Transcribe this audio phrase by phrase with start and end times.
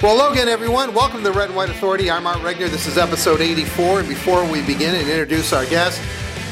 [0.00, 0.94] Well, hello again, everyone.
[0.94, 2.08] Welcome to the Red and White Authority.
[2.08, 2.68] I'm Art Regner.
[2.68, 3.98] This is episode 84.
[3.98, 6.00] And before we begin and introduce our guest,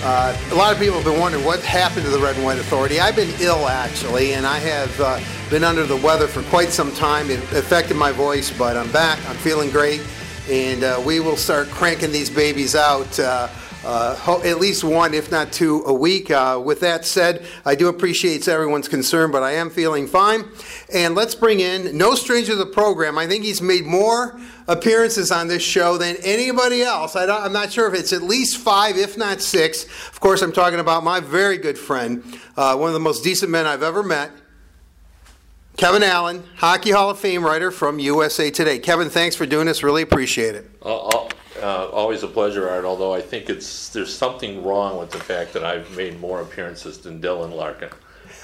[0.03, 2.59] uh, a lot of people have been wondering what happened to the Red and White
[2.59, 2.99] Authority.
[2.99, 6.91] I've been ill, actually, and I have uh, been under the weather for quite some
[6.97, 7.31] time.
[7.31, 9.25] It affected my voice, but I'm back.
[9.29, 10.03] I'm feeling great,
[10.51, 13.21] and uh, we will start cranking these babies out.
[13.87, 16.29] Uh, uh, at least one, if not two, a week.
[16.29, 20.45] Uh, with that said, I do appreciate everyone's concern, but I am feeling fine.
[20.93, 23.17] And let's bring in no stranger to the program.
[23.17, 27.15] I think he's made more appearances on this show than anybody else.
[27.15, 29.85] I am not sure if it's at least five, if not six.
[29.85, 32.25] Of course, I'm talking about my very good friend,
[32.57, 34.33] uh, one of the most decent men I've ever met.
[35.77, 38.81] Kevin Allen, Hockey Hall of Fame writer from USA Today.
[38.81, 39.85] Kevin, thanks for doing this.
[39.85, 40.69] Really appreciate it.
[40.83, 41.29] Uh,
[41.63, 42.85] uh, always a pleasure, Art.
[42.85, 46.99] Although I think it's there's something wrong with the fact that I've made more appearances
[46.99, 47.91] than Dylan Larkin.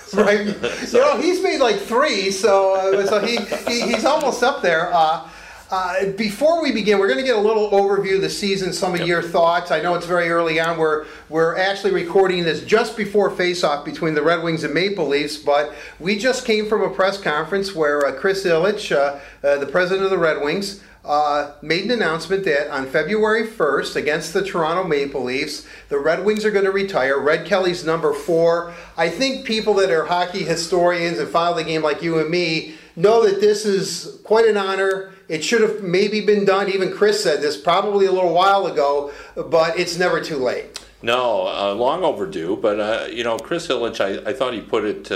[0.06, 0.48] So, right.
[0.86, 0.98] so.
[0.98, 3.36] You know, he's made like three, so uh, so he,
[3.70, 4.92] he, he's almost up there.
[4.92, 5.28] Uh,
[5.72, 8.92] uh, before we begin, we're going to get a little overview of the season, some
[8.92, 9.08] of yep.
[9.08, 9.70] your thoughts.
[9.70, 10.76] I know it's very early on.
[10.76, 15.38] We're we're actually recording this just before face-off between the Red Wings and Maple Leafs,
[15.38, 19.66] but we just came from a press conference where uh, Chris Ilitch, uh, uh, the
[19.66, 24.44] president of the Red Wings, uh, made an announcement that on February 1st against the
[24.44, 27.18] Toronto Maple Leafs, the Red Wings are going to retire.
[27.18, 28.72] Red Kelly's number four.
[28.96, 32.74] I think people that are hockey historians and follow the game like you and me
[32.94, 35.12] know that this is quite an honor.
[35.28, 36.68] It should have maybe been done.
[36.68, 40.78] Even Chris said this probably a little while ago, but it's never too late.
[41.02, 42.56] No, uh, long overdue.
[42.56, 45.10] But uh, you know, Chris Ilitch, I, I thought he put it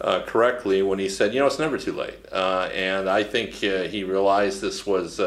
[0.00, 2.18] uh, uh correctly when he said, you know, it's never too late.
[2.32, 5.20] Uh, and I think uh, he realized this was.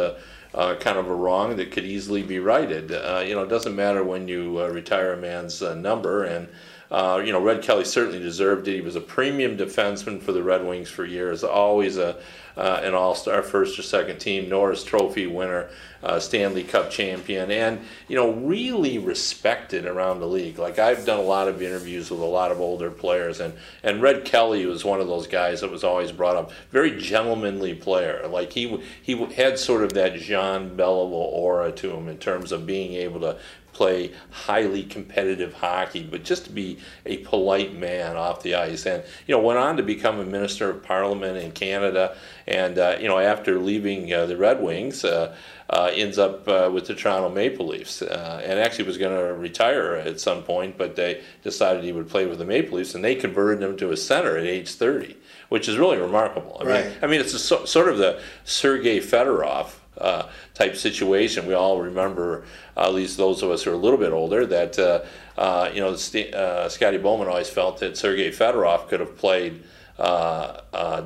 [0.79, 2.89] kind of a wrong that could easily be righted.
[3.27, 6.47] you know, it doesn't matter when you retire a man's number, and
[6.89, 8.75] uh, you know, Red Kelly certainly deserved it.
[8.75, 12.17] He was a premium defenseman for the Red Wings for years, always a
[12.57, 15.69] uh, an All-Star first or second team, Norris Trophy winner,
[16.01, 20.57] uh, Stanley Cup champion, and you know, really respected around the league.
[20.57, 24.01] Like I've done a lot of interviews with a lot of older players, and and
[24.01, 26.51] Red Kelly was one of those guys that was always brought up.
[26.71, 28.27] Very gentlemanly player.
[28.27, 32.65] Like he he had sort of that Jean Beliveau aura to him in terms of
[32.65, 33.37] being able to
[33.77, 38.87] play highly competitive hockey, but just to be a polite man off the ice.
[38.87, 42.17] And, you know, went on to become a minister of parliament in Canada.
[42.47, 45.35] And, uh, you know, after leaving uh, the Red Wings, uh,
[45.69, 48.01] uh ends up uh, with the Toronto Maple Leafs.
[48.01, 52.09] Uh, and actually was going to retire at some point, but they decided he would
[52.09, 55.15] play with the Maple Leafs, and they converted him to a center at age 30,
[55.49, 56.57] which is really remarkable.
[56.61, 56.85] I right.
[56.85, 61.47] mean, I mean, it's a, sort of the Sergei Fedorov uh, type situation.
[61.47, 64.45] We all remember, uh, at least those of us who are a little bit older,
[64.45, 65.03] that uh,
[65.39, 69.63] uh you know uh, Scotty Bowman always felt that Sergei Fedorov could have played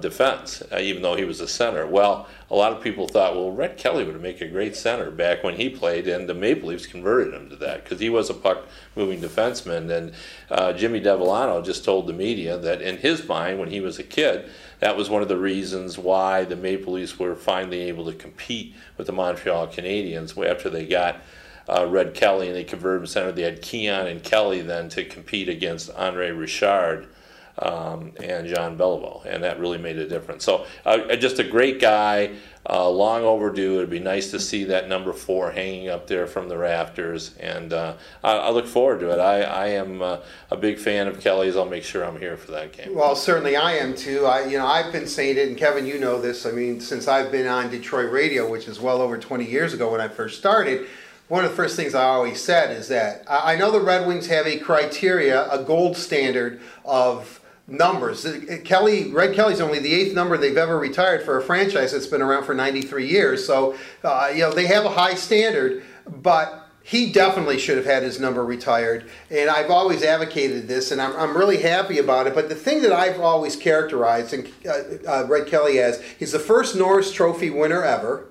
[0.02, 1.88] defense, even though he was a center.
[1.88, 5.44] Well, a lot of people thought, well, Red Kelly would make a great center back
[5.44, 8.34] when he played, and the Maple Leafs converted him to that because he was a
[8.34, 9.90] puck moving defenseman.
[9.90, 14.04] And Jimmy Devellano just told the media that in his mind, when he was a
[14.04, 14.50] kid,
[14.82, 18.76] that was one of the reasons why the Maple Leafs were finally able to compete
[18.98, 21.22] with the Montreal Canadiens after they got
[21.70, 23.32] uh, Red Kelly and they converted him center.
[23.32, 27.08] They had Keon and Kelly then to compete against Andre Richard
[27.62, 30.44] um, and Jean Beliveau, and that really made a difference.
[30.44, 32.32] So, uh, just a great guy,
[32.68, 33.78] uh, long overdue.
[33.78, 37.72] It'd be nice to see that number four hanging up there from the rafters, and
[37.72, 39.20] uh, I, I, look forward to it.
[39.20, 40.18] I, I am uh,
[40.50, 41.56] a big fan of Kelly's.
[41.56, 42.96] I'll make sure I'm here for that game.
[42.96, 44.26] Well, certainly I am too.
[44.26, 46.46] I, you know, I've been saying it, and Kevin, you know this.
[46.46, 49.92] I mean, since I've been on Detroit radio, which is well over 20 years ago
[49.92, 50.88] when I first started
[51.28, 54.28] one of the first things I always said is that I know the Red Wings
[54.28, 57.41] have a criteria, a gold standard of
[57.72, 58.28] numbers.
[58.64, 62.22] Kelly, Red Kelly's only the eighth number they've ever retired for a franchise that's been
[62.22, 63.46] around for 93 years.
[63.46, 68.04] So, uh, you know, they have a high standard, but he definitely should have had
[68.04, 69.10] his number retired.
[69.30, 72.34] And I've always advocated this, and I'm, I'm really happy about it.
[72.34, 76.40] But the thing that I've always characterized and, uh, uh, Red Kelly as, he's the
[76.40, 78.28] first Norris Trophy winner ever.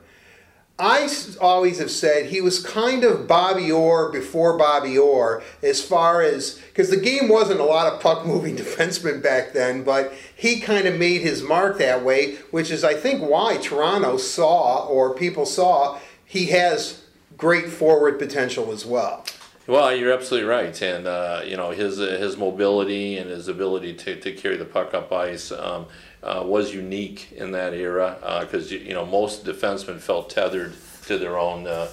[0.81, 1.11] I
[1.43, 6.59] always have said he was kind of Bobby Orr before Bobby Orr as far as
[6.81, 10.89] because the game wasn't a lot of puck moving defensemen back then, but he kind
[10.89, 15.45] of made his mark that way, which is I think why Toronto saw or people
[15.45, 17.03] saw he has
[17.37, 19.27] great forward potential as well.
[19.67, 24.19] Well, you're absolutely right, and uh, you know his his mobility and his ability to,
[24.19, 25.53] to carry the puck up ice.
[25.53, 25.85] Um,
[26.23, 30.75] uh, was unique in that era because uh, you know most defensemen felt tethered
[31.07, 31.89] to their own uh,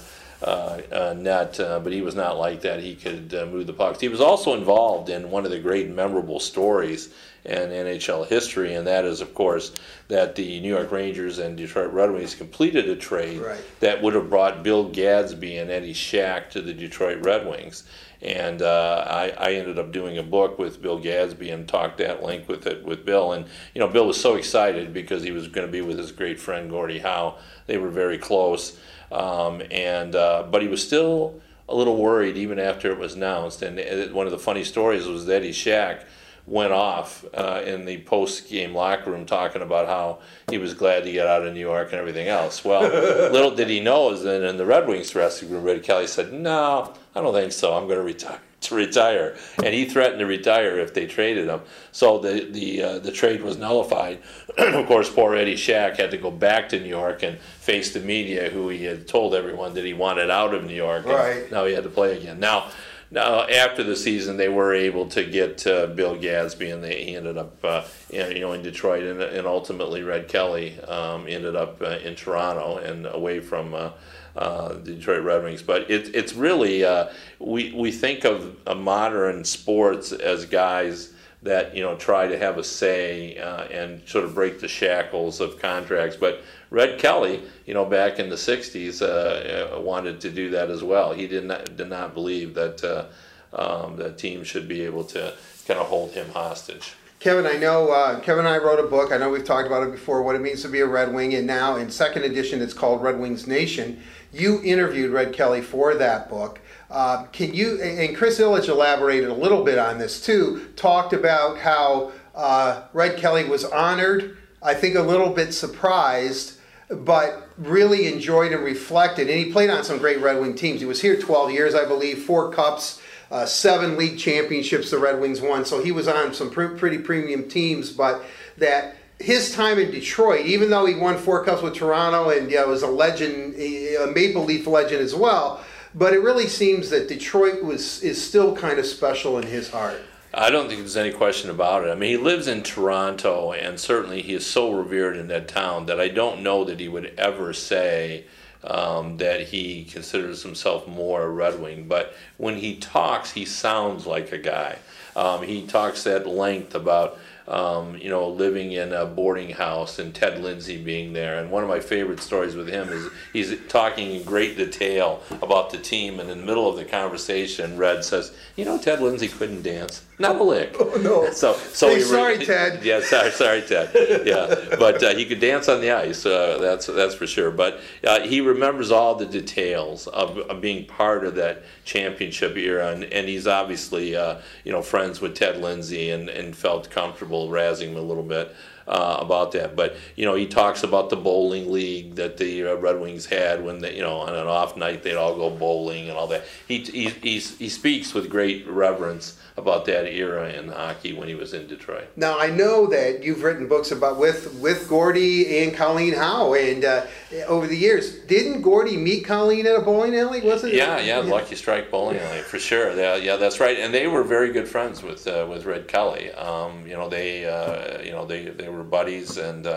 [0.46, 2.82] net, uh, but he was not like that.
[2.82, 4.00] He could uh, move the pucks.
[4.00, 7.10] He was also involved in one of the great memorable stories
[7.46, 9.72] in NHL history, and that is, of course,
[10.10, 13.58] that the New York Rangers and Detroit Red Wings completed a trade Right.
[13.80, 17.84] that would have brought Bill Gadsby and Eddie Shack to the Detroit Red Wings.
[18.22, 22.24] And uh, I, I ended up doing a book with Bill Gadsby and talked at
[22.24, 23.32] length with it with Bill.
[23.34, 23.46] And
[23.76, 26.40] you know, Bill was so excited because he was going to be with his great
[26.40, 27.38] friend Gordie Howe.
[27.68, 28.76] They were very close,
[29.12, 33.62] um, and uh, but he was still a little worried even after it was announced.
[33.62, 36.06] And uh, one of the funny stories was that Eddie Shack
[36.46, 40.20] went off uh, in the post game locker room talking about how
[40.50, 42.64] he was glad to get out of New York and everything else.
[42.64, 42.82] Well,
[43.32, 46.32] little did he know is that in the Red Wings dressing room, Red Kelly said,
[46.32, 47.74] "No, I don't think so.
[47.76, 51.62] I'm going to retire." To retire, and he threatened to retire if they traded him.
[51.94, 54.20] So the the uh, the trade was nullified.
[54.58, 58.02] of course, poor Eddie Shack had to go back to New York and face the
[58.02, 61.06] media, who he had told everyone that he wanted out of New York.
[61.06, 61.52] and Right.
[61.52, 62.40] Now he had to play again.
[62.42, 62.70] Now,
[63.10, 67.16] now after the season, they were able to get uh, Bill Gadsby, and they he
[67.16, 71.56] ended up, uh, in, you know, in Detroit, and, and ultimately Red Kelly um, ended
[71.56, 73.74] up uh, in Toronto and away from.
[73.74, 73.92] Uh,
[74.36, 77.08] uh, the Detroit Red Wings, but it, it's really uh,
[77.40, 81.12] we we think of modern sports as guys
[81.42, 85.60] that you know try to have a say and sort of break the shackles of
[85.60, 86.16] contracts.
[86.16, 90.70] But Red Kelly, you know, back in the '60s, uh, uh, wanted to do that
[90.70, 91.14] as well.
[91.14, 93.06] He did not did not believe that uh,
[93.54, 95.34] um, should be able to
[95.68, 96.94] kind of hold him hostage.
[97.20, 99.12] Kevin, I know uh, Kevin and I wrote a book.
[99.12, 100.22] I know we've talked about it before.
[100.22, 103.02] What it means to be a Red Wing, and now in second edition, it's called
[103.02, 104.02] Red Wings Nation.
[104.32, 106.60] You interviewed Red Kelly for that book.
[106.92, 110.70] Uh, can you and Chris Ilitch elaborated a little bit on this too?
[110.76, 114.38] Talked about how uh, Red Kelly was honored.
[114.62, 116.57] I think a little bit surprised,
[116.90, 119.30] but really enjoyed and reflected.
[119.30, 120.80] And he played on some great Red Wing teams.
[120.80, 123.02] He was here 12 years, I believe, four cups
[123.32, 125.66] uh, seven league championships the Red Wings won.
[125.66, 128.24] So he was on some pr- pretty premium teams, but
[128.58, 132.66] that his time in Detroit, even though he won four cups with Toronto and yeah,
[132.66, 135.64] was a legend, a Maple Leaf legend as well.
[135.96, 140.00] But it really seems that Detroit was is still kind of special in his heart.
[140.40, 141.90] I don't think there's any question about it.
[141.90, 145.88] I mean, he lives in Toronto, and certainly he is so revered in that town
[145.88, 148.26] that I don't know that he would ever say
[148.64, 151.88] um, that he considers himself more a Red Wing.
[151.88, 154.78] But when he talks, he sounds like a guy.
[155.16, 160.14] Um, he talks at length about um, you know living in a boarding house and
[160.14, 161.40] Ted Lindsay being there.
[161.40, 165.70] And one of my favorite stories with him is he's talking in great detail about
[165.70, 169.28] the team, and in the middle of the conversation, Red says, "You know, Ted Lindsay
[169.28, 171.18] couldn't dance, not a lick." Oh, no.
[171.38, 172.84] So, so Hey, he sorry, Ted.
[172.84, 173.92] Yeah, sorry, sorry, Ted.
[174.26, 176.26] Yeah, but uh, he could dance on the ice.
[176.26, 177.52] Uh, that's that's for sure.
[177.52, 182.92] But uh, he remembers all the details of, of being part of that championship era,
[182.92, 187.37] and, and he's obviously uh, you know friends with Ted Lindsay and, and felt comfortable
[187.46, 188.56] razzing him a little bit.
[188.90, 192.76] Uh, about that, but you know he talks about the bowling league that the uh,
[192.76, 196.08] Red Wings had when they, you know on an off night they'd all go bowling
[196.08, 196.46] and all that.
[196.70, 201.34] He he he's, he speaks with great reverence about that era in hockey when he
[201.34, 202.08] was in Detroit.
[202.16, 206.86] Now I know that you've written books about with with Gordie and Colleen Howe, and
[206.86, 207.06] uh,
[207.48, 210.42] over the years, didn't Gordie meet Colleen at a bowling alley?
[210.42, 210.78] Wasn't it?
[210.78, 212.96] Yeah, yeah, Lucky Strike Bowling Alley for sure.
[212.96, 213.78] Yeah, yeah, that's right.
[213.78, 216.32] And they were very good friends with uh, with Red Kelly.
[216.34, 219.68] Um, you know, they uh, you know they they were buddies and.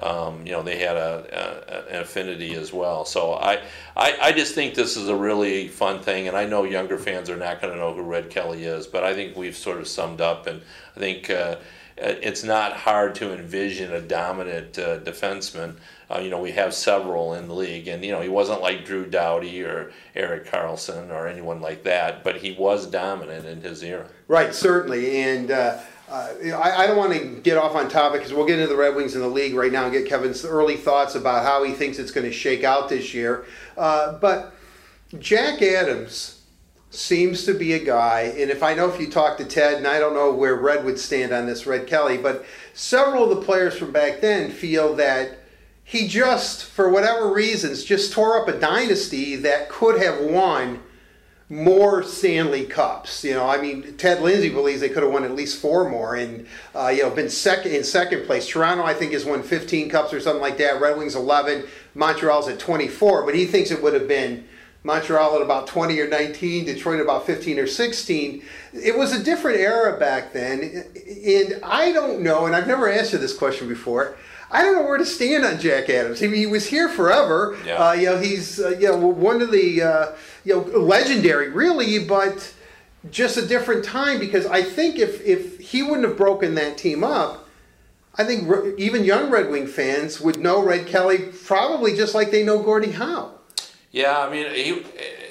[0.00, 3.04] Um, you know they had a, a, an affinity as well.
[3.04, 3.60] So I,
[3.96, 7.30] I I just think this is a really fun thing, and I know younger fans
[7.30, 9.86] are not going to know who Red Kelly is, but I think we've sort of
[9.86, 10.62] summed up, and
[10.96, 11.56] I think uh,
[11.96, 15.76] it's not hard to envision a dominant uh, defenseman.
[16.10, 18.84] Uh, you know, we have several in the league, and you know, he wasn't like
[18.84, 23.82] Drew Doughty or Erik Karlsson or anyone like that, but he was dominant in his
[23.82, 24.08] era.
[24.26, 25.52] Right, certainly, and.
[25.52, 28.68] Uh, uh, I, I, don't want to get off on topic because we'll get into
[28.68, 31.64] the Red Wings in the league right now and get Kevin's early thoughts about how
[31.64, 33.46] he thinks it's going to shake out this year.
[33.76, 34.52] Uh, but
[35.18, 36.42] Jack Adams
[36.90, 39.86] seems to be a guy, and if I know if you talk to Ted, and
[39.86, 42.44] I don't know where Red would stand on this, Red Kelly, but
[42.74, 45.38] several of the players from back then feel that
[45.84, 50.82] he just, for whatever reasons, just tore up a dynasty that could have won
[51.48, 53.24] more Stanley Cups.
[53.24, 56.14] You know, I mean, Ted Lindsay believes they could have won at least four more,
[56.14, 58.46] and uh, you know, been second in second place.
[58.46, 60.80] Toronto, I think, has won 15 cups or something like that.
[60.80, 61.64] Red Wings 11.
[61.94, 64.44] Montreal's at 24, but he thinks it would have been
[64.82, 68.42] Montreal at about 20 or 19, Detroit about 15 or 16.
[68.72, 70.84] It was a different era back then,
[71.24, 74.16] and I don't know, and I've never you this question before.
[74.54, 76.22] I don't know where to stand on Jack Adams.
[76.22, 77.58] I mean, he was here forever.
[77.66, 77.74] Yeah.
[77.74, 80.06] Uh, you know, he's uh, you know one of the uh,
[80.44, 82.54] you know legendary, really, but
[83.10, 87.02] just a different time because I think if if he wouldn't have broken that team
[87.02, 87.48] up,
[88.14, 92.30] I think re- even young Red Wing fans would know Red Kelly probably just like
[92.30, 93.32] they know Gordie Howe.
[93.90, 94.84] Yeah, I mean, he,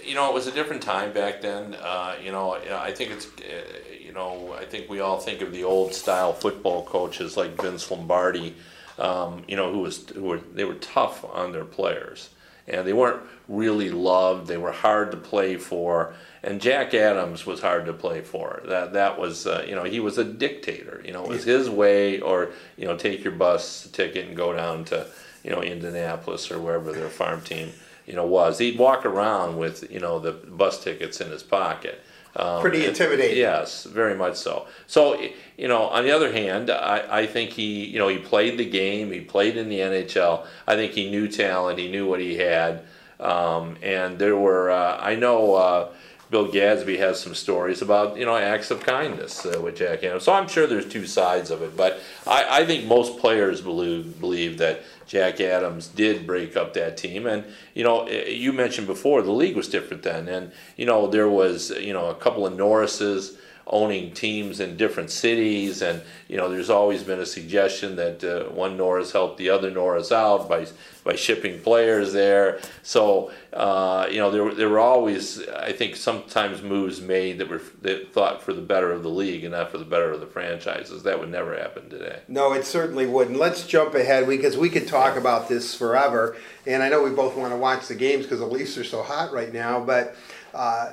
[0.09, 1.75] you know, it was a different time back then.
[1.75, 5.51] Uh, you know, I think it's, uh, you know, I think we all think of
[5.51, 8.55] the old style football coaches like Vince Lombardi,
[8.99, 12.29] um, you know, who was who were they were tough on their players,
[12.67, 14.47] and they weren't really loved.
[14.47, 18.61] They were hard to play for, and Jack Adams was hard to play for.
[18.65, 21.01] That that was, uh, you know, he was a dictator.
[21.05, 24.53] You know, it was his way, or you know, take your bus ticket and go
[24.53, 25.07] down to,
[25.43, 27.71] you know, Indianapolis or wherever their farm team
[28.05, 28.57] you know, was.
[28.57, 32.03] He'd walk around with, you know, the bus tickets in his pocket.
[32.35, 33.37] Um, Pretty intimidating.
[33.37, 34.67] Yes, very much so.
[34.87, 35.21] So,
[35.57, 38.65] you know, on the other hand, I, I think he, you know, he played the
[38.65, 39.11] game.
[39.11, 40.45] He played in the NHL.
[40.67, 41.77] I think he knew talent.
[41.77, 42.85] He knew what he had.
[43.19, 45.93] Um, and there were, uh, I know, uh,
[46.33, 50.23] Bill Gadsby has some stories about you know acts of kindness uh, with Jack Adams.
[50.23, 54.19] So I'm sure there's two sides of it, but I, I think most players believe
[54.19, 57.27] believe that Jack Adams did break up that team.
[57.27, 61.05] And you know, eh, you mentioned before the league was different then, and you know
[61.05, 66.37] there was you know a couple of Norrises owning teams in different cities, and you
[66.37, 70.49] know there's always been a suggestion that uh, one Norris helped the other Norris out
[70.49, 70.65] by
[71.03, 72.59] by shipping players there.
[72.81, 77.49] So uh, you know there were- there were always I think sometimes moves made that
[77.49, 80.19] were that thought for the better of the league and not for the better of
[80.19, 81.03] the franchises.
[81.03, 82.19] That would never happen today.
[82.27, 83.37] No, it certainly wouldn't.
[83.39, 86.35] Let's jump ahead because we could talk about this forever.
[86.65, 89.03] And I know we both want to watch the games because the Leafs are so
[89.03, 89.79] hot right now.
[89.79, 90.15] But
[90.53, 90.91] uh,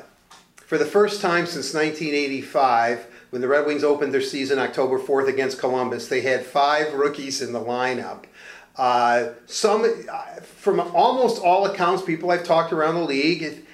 [0.71, 5.27] for the first time since 1985, when the Red Wings opened their season October 4th
[5.27, 8.27] against Columbus, they had five rookies in the lineup.
[8.77, 13.67] Uh, some, uh, from almost all accounts, people I've talked around the league,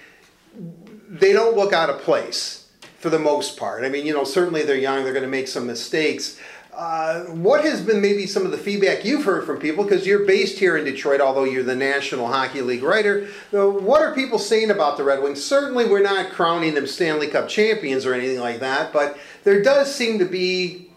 [1.11, 3.85] they don't look out of place for the most part.
[3.85, 6.41] I mean, you know, certainly they're young, they're going to make some mistakes.
[6.76, 9.83] Uh, what has been maybe some of the feedback you've heard from people?
[9.83, 13.28] Because you're based here in Detroit, although you're the National Hockey League writer.
[13.50, 15.42] Uh, what are people saying about the Red Wings?
[15.42, 19.92] Certainly, we're not crowning them Stanley Cup champions or anything like that, but there does
[19.95, 20.90] seem to be,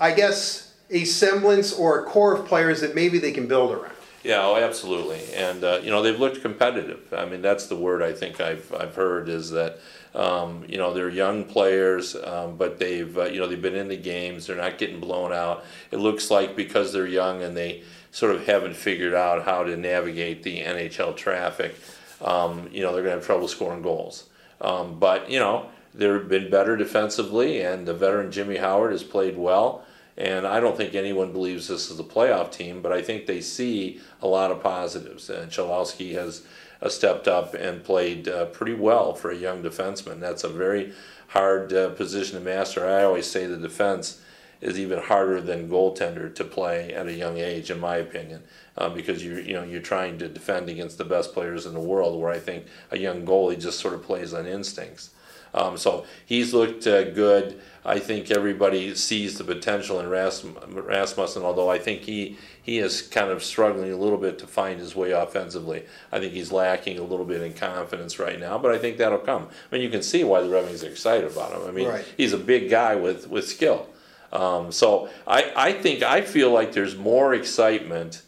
[0.00, 3.92] I guess, a semblance or a core of players that maybe they can build around.
[4.24, 5.20] Yeah, oh, absolutely.
[5.34, 7.12] And uh, you know they've looked competitive.
[7.12, 9.78] I mean, that's the word I think I've I've heard is that
[10.14, 13.88] um, you know they're young players, um, but they've uh, you know they've been in
[13.88, 14.46] the games.
[14.46, 15.64] They're not getting blown out.
[15.90, 19.76] It looks like because they're young and they sort of haven't figured out how to
[19.76, 21.74] navigate the NHL traffic.
[22.22, 24.28] Um, you know they're going to have trouble scoring goals.
[24.60, 29.36] Um, but you know they've been better defensively, and the veteran Jimmy Howard has played
[29.36, 29.84] well.
[30.16, 33.40] And I don't think anyone believes this is a playoff team, but I think they
[33.40, 35.30] see a lot of positives.
[35.30, 36.44] And Cholowski has
[36.80, 40.20] uh, stepped up and played uh, pretty well for a young defenseman.
[40.20, 40.92] That's a very
[41.28, 42.86] hard uh, position to master.
[42.86, 44.20] I always say the defense
[44.60, 48.42] is even harder than goaltender to play at a young age, in my opinion,
[48.76, 51.80] uh, because you you know you're trying to defend against the best players in the
[51.80, 52.20] world.
[52.20, 55.10] Where I think a young goalie just sort of plays on instincts.
[55.54, 57.60] Um, so he's looked uh, good.
[57.88, 60.54] I think everybody sees the potential in Rasm-
[60.86, 64.78] Rasmussen, although I think he he is kind of struggling a little bit to find
[64.78, 65.84] his way offensively.
[66.12, 69.18] I think he's lacking a little bit in confidence right now, but I think that'll
[69.18, 69.48] come.
[69.48, 71.66] I mean, you can see why the Red Wings are excited about him.
[71.66, 72.04] I mean, Right.
[72.18, 73.86] he's a big guy with with skill.
[74.34, 78.20] Um, so I, I think I feel like there's more excitement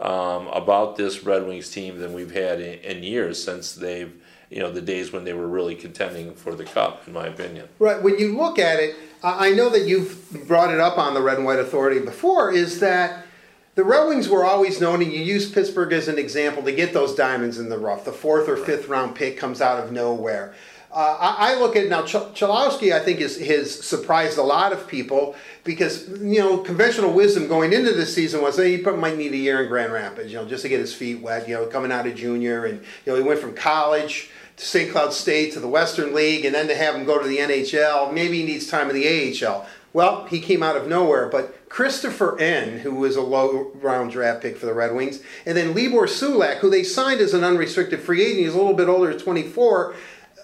[0.00, 4.12] um, about this Red Wings team than we've had in, in years since they've
[4.54, 7.68] you know the days when they were really contending for the cup, in my opinion.
[7.80, 8.00] Right.
[8.00, 11.38] When you look at it, I know that you've brought it up on the Red
[11.38, 12.52] and White Authority before.
[12.52, 13.26] Is that
[13.74, 16.92] the Red Wings were always known, and you use Pittsburgh as an example to get
[16.92, 18.04] those diamonds in the rough.
[18.04, 20.54] The fourth or fifth round pick comes out of nowhere.
[20.92, 22.92] Uh, I, I look at now Ch- Cholowski.
[22.92, 25.34] I think is has surprised a lot of people
[25.64, 29.36] because you know conventional wisdom going into this season was that he might need a
[29.36, 31.48] year in Grand Rapids, you know, just to get his feet wet.
[31.48, 34.90] You know, coming out of junior, and you know he went from college to St.
[34.92, 38.12] Cloud State to the Western League, and then to have him go to the NHL.
[38.12, 39.06] Maybe he needs time in the
[39.46, 39.66] AHL.
[39.92, 44.42] Well, he came out of nowhere, but Christoffer Ehn, who was a low round draft
[44.42, 48.00] pick for the Red Wings, and then Libor Sulak, who they signed as an unrestricted
[48.00, 49.94] free agent, he's a little bit older, 24.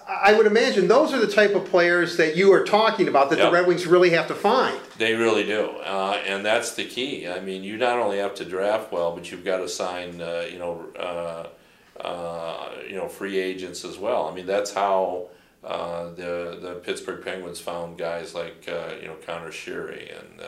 [0.07, 3.39] I would imagine those are the type of players that you are talking about that
[3.39, 3.47] Yep.
[3.47, 4.77] the Red Wings really have to find.
[4.97, 7.27] They really do, uh, and that's the key.
[7.29, 10.45] I mean, you not only have to draft well, but you've got to sign, uh,
[10.51, 11.47] you know, uh,
[11.99, 14.27] uh, you know, free agents as well.
[14.27, 15.29] I mean, that's how
[15.63, 20.41] uh, the the Pittsburgh Penguins found guys like uh, you know Connor Sheary and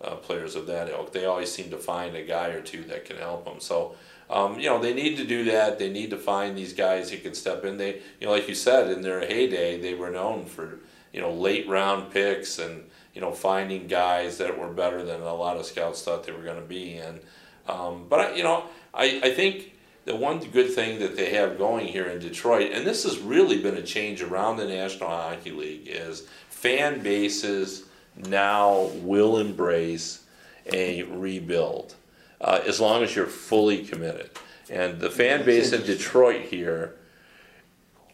[0.00, 1.12] uh, players of that ilk.
[1.12, 3.60] They always seem to find a guy or two that can help them.
[3.60, 3.96] So,
[4.30, 5.78] um, you know, they need to do that.
[5.78, 7.78] They need to find these guys who can step in.
[7.78, 10.78] They, you know, like you said, in their heyday, they were known for,
[11.12, 15.34] you know, late round picks and, you know, finding guys that were better than a
[15.34, 16.96] lot of scouts thought they were going to be.
[16.96, 17.20] And,
[17.66, 18.64] um, but, I, you know,
[18.94, 19.72] I, I think
[20.08, 23.60] the one good thing that they have going here in Detroit, and this has really
[23.60, 27.84] been a change around the National Hockey League, is fan bases
[28.16, 30.24] now will embrace
[30.72, 31.94] a rebuild
[32.40, 34.30] uh, as long as you're fully committed.
[34.70, 36.94] And the fan base in Detroit here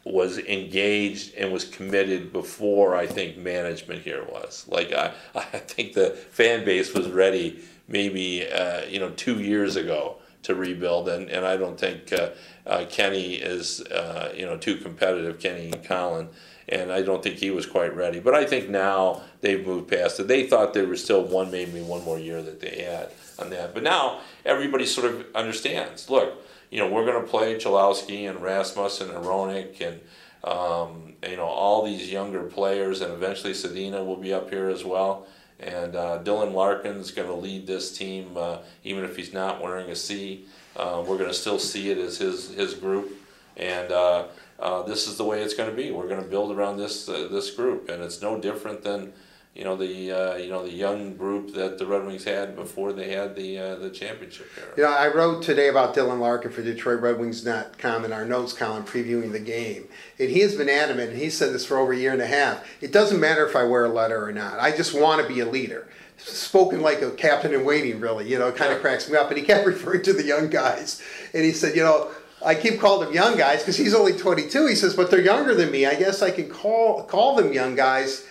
[0.03, 4.67] was engaged and was committed before I think management here was.
[4.67, 9.77] Like I, I think the fan base was ready maybe uh, you know two years
[9.77, 12.31] ago to rebuild, and, and I don't think uh,
[12.67, 16.29] uh, Kenny is uh, you know too competitive, Kenny and Colin,
[16.69, 18.21] and I don't think he was quite ready.
[18.21, 20.29] But I think now they've moved past it.
[20.29, 23.75] They thought there was still one, maybe one more year that they had on that,
[23.75, 26.09] but now everybody sort of understands.
[26.09, 26.35] Look,
[26.71, 30.01] you know we're going to play Cholowski and Rasmussen and Hronek and.
[30.45, 34.85] Um, you know all these younger players, and eventually Zadina will be up here as
[34.85, 35.27] well.
[35.61, 39.91] And uh, Dylan Larkin's going to lead this team, uh, even if he's not wearing
[39.91, 40.47] a C.
[40.77, 43.13] Uh, we're going to still see it as his his group,
[43.57, 44.27] and uh,
[44.59, 45.93] uh, this is the way it's going to be.
[45.93, 49.13] We're going to build around this uh, this group, and it's no different than
[49.55, 52.93] you know the uh, you know the young group that the Red Wings had before
[52.93, 54.73] they had the uh, the championship era.
[54.77, 59.31] You know, I wrote today about Dylan Larkin for DetroitRedWings.com in our notes column previewing
[59.31, 59.87] the game,
[60.19, 61.13] and he has been adamant.
[61.13, 62.67] And he said this for over a year and a half.
[62.81, 64.59] It doesn't matter if I wear a letter or not.
[64.59, 65.89] I just want to be a leader.
[66.17, 68.29] Spoken like a captain in waiting, really.
[68.29, 69.29] You know, it kind of cracks me up.
[69.29, 71.01] And he kept referring to the young guys,
[71.33, 72.11] and he said, you know.
[72.45, 74.67] I keep calling them young guys because he's only 22.
[74.67, 75.87] He says, but they're younger than me.
[75.87, 78.27] I guess I can call call them young guys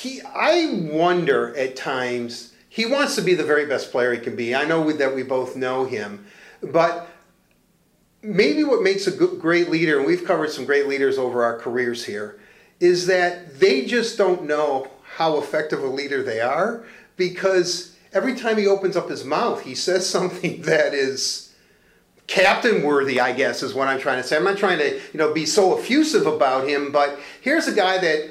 [0.00, 4.36] he I wonder at times he wants to be the very best player he can
[4.36, 4.54] be.
[4.54, 6.24] I know that we both know him,
[6.62, 7.08] but
[8.22, 11.58] maybe what makes a good, great leader, and we've covered some great leaders over our
[11.58, 12.38] careers here,
[12.78, 16.84] is that they just don't know how effective a leader they are
[17.16, 21.52] because every time he opens up his mouth, he says something that is
[22.26, 24.36] captain worthy, I guess, is what I'm trying to say.
[24.36, 27.98] I'm not trying to, you know, be so effusive about him, but here's a guy
[27.98, 28.30] that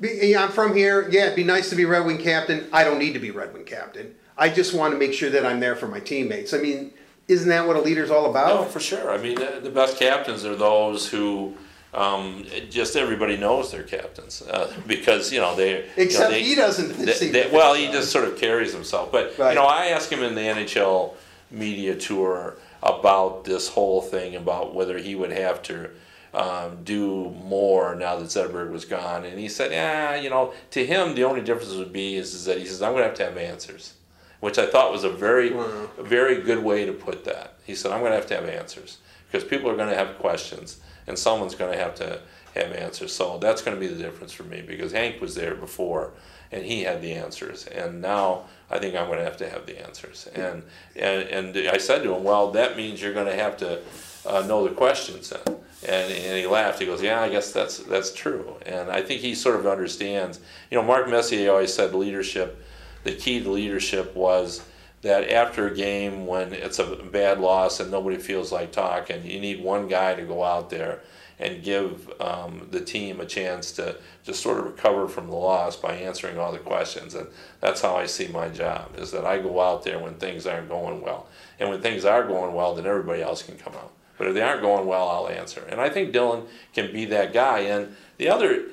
[0.00, 1.08] be, I'm from here.
[1.10, 2.68] Yeah, it'd be nice to be Red Wing captain.
[2.72, 4.14] I don't need to be Red Wing captain.
[4.36, 6.54] I just want to make sure that I'm there for my teammates.
[6.54, 6.92] I mean,
[7.26, 8.60] isn't that what a leader's all about?
[8.60, 9.10] No, for sure.
[9.10, 11.54] I mean, the best captains are those who
[11.94, 15.88] um, just everybody knows they're captains uh, because you know they.
[15.96, 16.98] Except you know, they, he doesn't.
[17.04, 19.10] They, they, well, he just sort of carries himself.
[19.10, 19.50] But right.
[19.50, 21.14] you know, I asked him in the NHL
[21.50, 25.90] media tour about this whole thing about whether he would have to
[26.38, 29.24] um, do more now that Zetterberg was gone.
[29.24, 32.44] And he said, yeah, you know, to him, the only difference would be is, is
[32.44, 33.94] that he says, I'm going to have to have answers,
[34.38, 35.90] which I thought was a very, wow.
[35.98, 37.54] a very good way to put that.
[37.66, 40.16] He said, I'm going to have to have answers because people are going to have
[40.18, 42.20] questions and someone's going to have to
[42.54, 43.12] have answers.
[43.12, 46.12] So that's going to be the difference for me because Hank was there before
[46.52, 47.66] and he had the answers.
[47.66, 50.28] And now I think I'm going to have to have the answers.
[50.34, 50.62] And,
[50.94, 53.80] and, and I said to him, well, that means you're going to have to
[54.24, 55.56] uh, know the questions then.
[55.84, 56.80] And, and he laughed.
[56.80, 60.40] He goes, "Yeah, I guess that's that's true." And I think he sort of understands.
[60.70, 62.64] You know, Mark Messier always said leadership.
[63.04, 64.62] The key to leadership was
[65.02, 69.38] that after a game when it's a bad loss and nobody feels like talking, you
[69.38, 71.00] need one guy to go out there
[71.38, 75.76] and give um, the team a chance to just sort of recover from the loss
[75.76, 77.14] by answering all the questions.
[77.14, 77.28] And
[77.60, 80.68] that's how I see my job: is that I go out there when things aren't
[80.68, 81.28] going well,
[81.60, 83.92] and when things are going well, then everybody else can come out.
[84.18, 85.64] But if they aren't going well, I'll answer.
[85.68, 87.60] And I think Dylan can be that guy.
[87.60, 88.64] And the other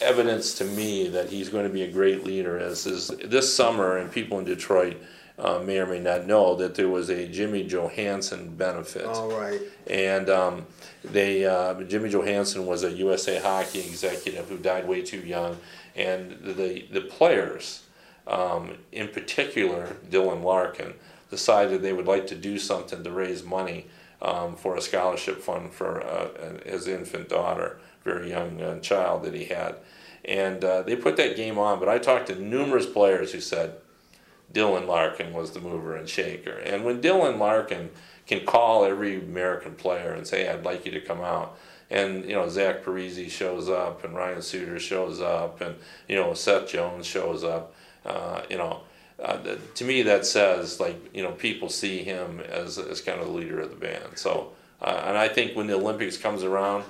[0.00, 3.98] evidence to me that he's going to be a great leader is, is this summer,
[3.98, 4.96] and people in Detroit
[5.38, 9.06] uh, may or may not know that there was a Jimmy Johannson benefit.
[9.06, 9.60] All right.
[9.86, 10.66] And um,
[11.04, 15.56] they uh, Jimmy Johannson was a USA Hockey executive who died way too young,
[15.94, 17.84] and the the players,
[18.26, 20.94] um, in particular Dylan Larkin,
[21.30, 23.86] decided they would like to do something to raise money
[24.20, 29.34] um, for a scholarship fund for uh, his infant daughter, very young uh, child that
[29.34, 29.76] he had.
[30.24, 33.76] And uh, they put that game on, but I talked to numerous players who said
[34.52, 36.58] Dylan Larkin was the mover and shaker.
[36.58, 37.90] And when Dylan Larkin
[38.26, 41.56] can call every American player and say, I'd like you to come out,
[41.90, 45.76] and you know Zach Parise shows up, and Ryan Suter shows up, and
[46.06, 48.82] you know Seth Jones shows up, uh, you know
[49.22, 49.38] uh,
[49.74, 53.32] to me that says like you know people see him as, as kind of the
[53.32, 56.84] leader of the band so uh, and I think when the Olympics comes around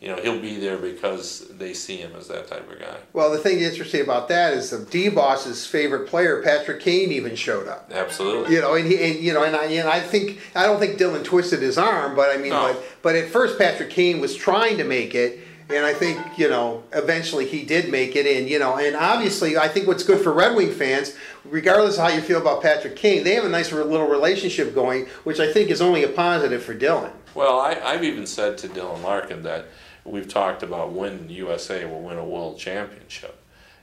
[0.00, 2.96] you know he'll be there because they see him as that type of guy.
[3.12, 7.36] Well, the thing interesting about that is the D boss's favorite player, Patrick Kane, even
[7.36, 7.90] showed up.
[7.92, 8.54] Absolutely.
[8.54, 10.98] You know, and he, and, you know, and I, and I think I don't think
[10.98, 12.72] Dylan twisted his arm, but I mean, No.
[12.72, 15.38] but but at first Patrick Kane was trying to make it,
[15.72, 18.48] and I think you know eventually he did make it, in.
[18.48, 22.10] you know, and obviously I think what's good for Red Wing fans, regardless of how
[22.10, 25.70] you feel about Patrick Kane, they have a nice little relationship going, which I think
[25.70, 27.12] is only a positive for Dylan.
[27.34, 29.66] Well, I, I've even said to Dylan Larkin that
[30.04, 33.36] we've talked about when USA will win a world championship.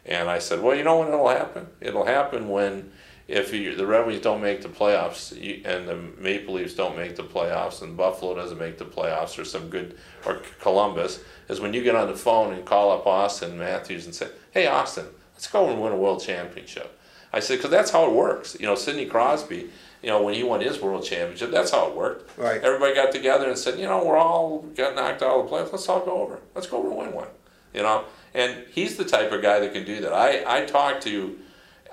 [0.06, 1.68] And I said, well, you know when it'll happen?
[1.82, 2.92] It'll happen when,
[3.28, 6.96] if you, the Red Wings don't make the playoffs you, and the Maple Leafs don't
[6.96, 11.60] make the playoffs and Buffalo doesn't make the playoffs or some good, or Columbus, is
[11.60, 15.08] when you get on the phone and call up Austin Matthews and say, hey, Austin,
[15.34, 16.98] let's go and win a world championship.
[17.34, 18.56] I said, because that's how it works.
[18.60, 19.70] You know, Sidney Crosby,
[20.02, 22.38] you know, when he won his world championship, that's how it worked.
[22.38, 22.64] Right.
[22.64, 25.72] Everybody got together and said, you know, we're all got knocked out of the playoffs.
[25.74, 26.40] Let's all go over.
[26.56, 27.28] Let's go over and win one.
[27.74, 30.14] You know, and he's the type of guy that can do that.
[30.14, 31.38] I I talked to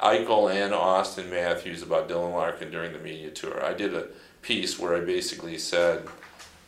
[0.03, 3.65] Eichel and Austin Matthews about Dylan Larkin during the media tour.
[3.65, 4.09] I did a
[4.43, 6.07] piece where I basically said,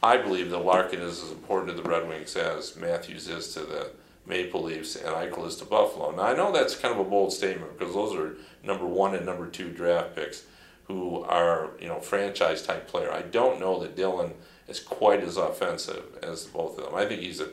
[0.03, 3.61] I believe that Larkin is as important to the Red Wings as Matthews is to
[3.61, 3.91] the
[4.27, 6.11] Maple Leafs and Eichel is to Buffalo.
[6.11, 9.25] Now I know that's kind of a bold statement because those are number one and
[9.25, 10.45] number two draft picks
[10.89, 13.13] who are you know franchise type player.
[13.13, 14.33] I don't know that Dylan
[14.69, 16.95] is quite as offensive as both of them.
[16.95, 17.49] I think he's a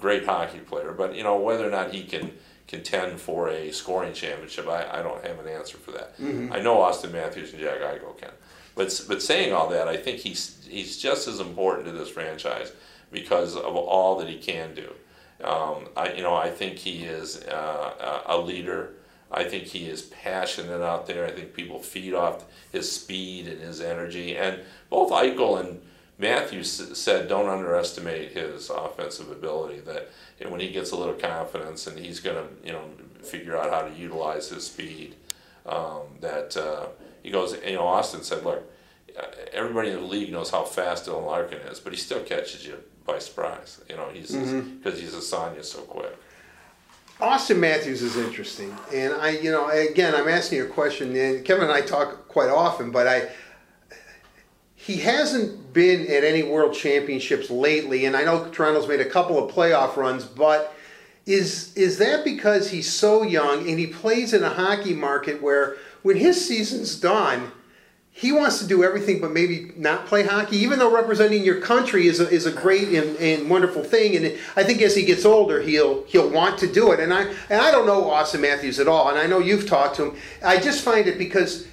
[0.00, 2.32] great hockey player, but you know whether or not he can
[2.66, 6.14] contend for a scoring championship, I, I don't have an answer for that.
[6.52, 8.30] I know Austin Matthews and Jack Eichel can,
[8.74, 12.72] but but saying all that, I think he's he's just as important to this franchise
[13.12, 14.92] because of all that he can do.
[15.44, 18.94] Um, I you know I think he is uh, a a leader.
[19.30, 21.26] I think he is passionate out there.
[21.26, 24.36] I think people feed off his speed and his energy.
[24.36, 25.80] And both Eichel and
[26.18, 29.80] Matthews said, don't underestimate his offensive ability.
[29.80, 32.84] That you know, when he gets a little confidence and he's going to, you know,
[33.22, 35.16] figure out how to utilize his speed.
[35.64, 36.86] Um, that uh,
[37.22, 38.70] he goes, you know, Austin said, look,
[39.52, 42.82] everybody in the league knows how fast Dylan Larkin is, but he still catches you
[43.04, 43.80] by surprise.
[43.88, 46.16] You know, he's because he's a Sonya so quick.
[47.18, 51.42] Austin Matthews is interesting, and I, you know, again, I'm asking you a question, and
[51.46, 53.28] Kevin and I talk quite often, but I,
[54.86, 59.36] he hasn't been at any World Championships lately, and I know Toronto's made a couple
[59.36, 60.76] of playoff runs, but
[61.26, 65.74] is is that because he's so young and he plays in a hockey market where
[66.02, 67.50] when his season's done,
[68.12, 72.06] he wants to do everything but maybe not play hockey, even though representing your country
[72.06, 74.14] is a, is a great and, and wonderful thing.
[74.14, 77.00] And I think as he gets older, he'll he'll want to do it.
[77.00, 79.96] And I and I don't know Austin Matthews at all, and I know you've talked
[79.96, 80.16] to him.
[80.44, 81.66] I just find it because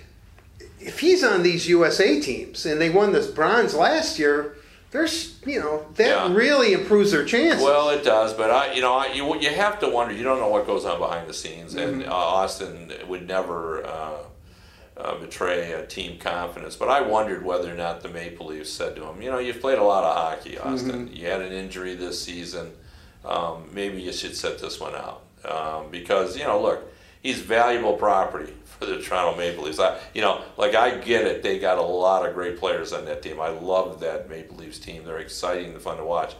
[0.85, 4.55] if he's on these USA teams and they won this bronze last year,
[4.91, 6.33] there's you know that Yeah.
[6.35, 7.63] really improves their chances.
[7.63, 10.13] Well, it does, but I, you know, I, you you have to wonder.
[10.13, 14.17] You don't know what goes on behind the scenes, and uh, Austin would never uh,
[14.97, 16.75] uh, betray a team confidence.
[16.75, 19.61] But I wondered whether or not the Maple Leafs said to him, "You know, you've
[19.61, 21.09] played a lot of hockey, Austin.
[21.11, 22.71] You had an injury this season.
[23.25, 26.83] Um, maybe you should set this one out um, because you know, look,
[27.21, 29.79] he's valuable property for the Toronto Maple Leafs.
[29.79, 31.43] I, you know, like I get it.
[31.43, 33.39] They got a lot of great players on that team.
[33.39, 35.03] I love that Maple Leafs team.
[35.03, 36.35] They're exciting and fun to watch.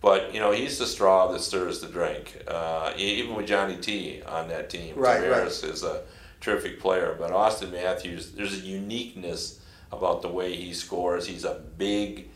[0.00, 2.42] But you know, he's the straw that stirs the drink.
[2.48, 5.46] Uh, even with Johnny T on that team, Right, right.
[5.46, 6.02] Is a
[6.40, 7.16] terrific player.
[7.18, 9.60] But Austin Matthews, there's a uniqueness
[9.92, 11.26] about the way he scores.
[11.26, 12.30] He's a big,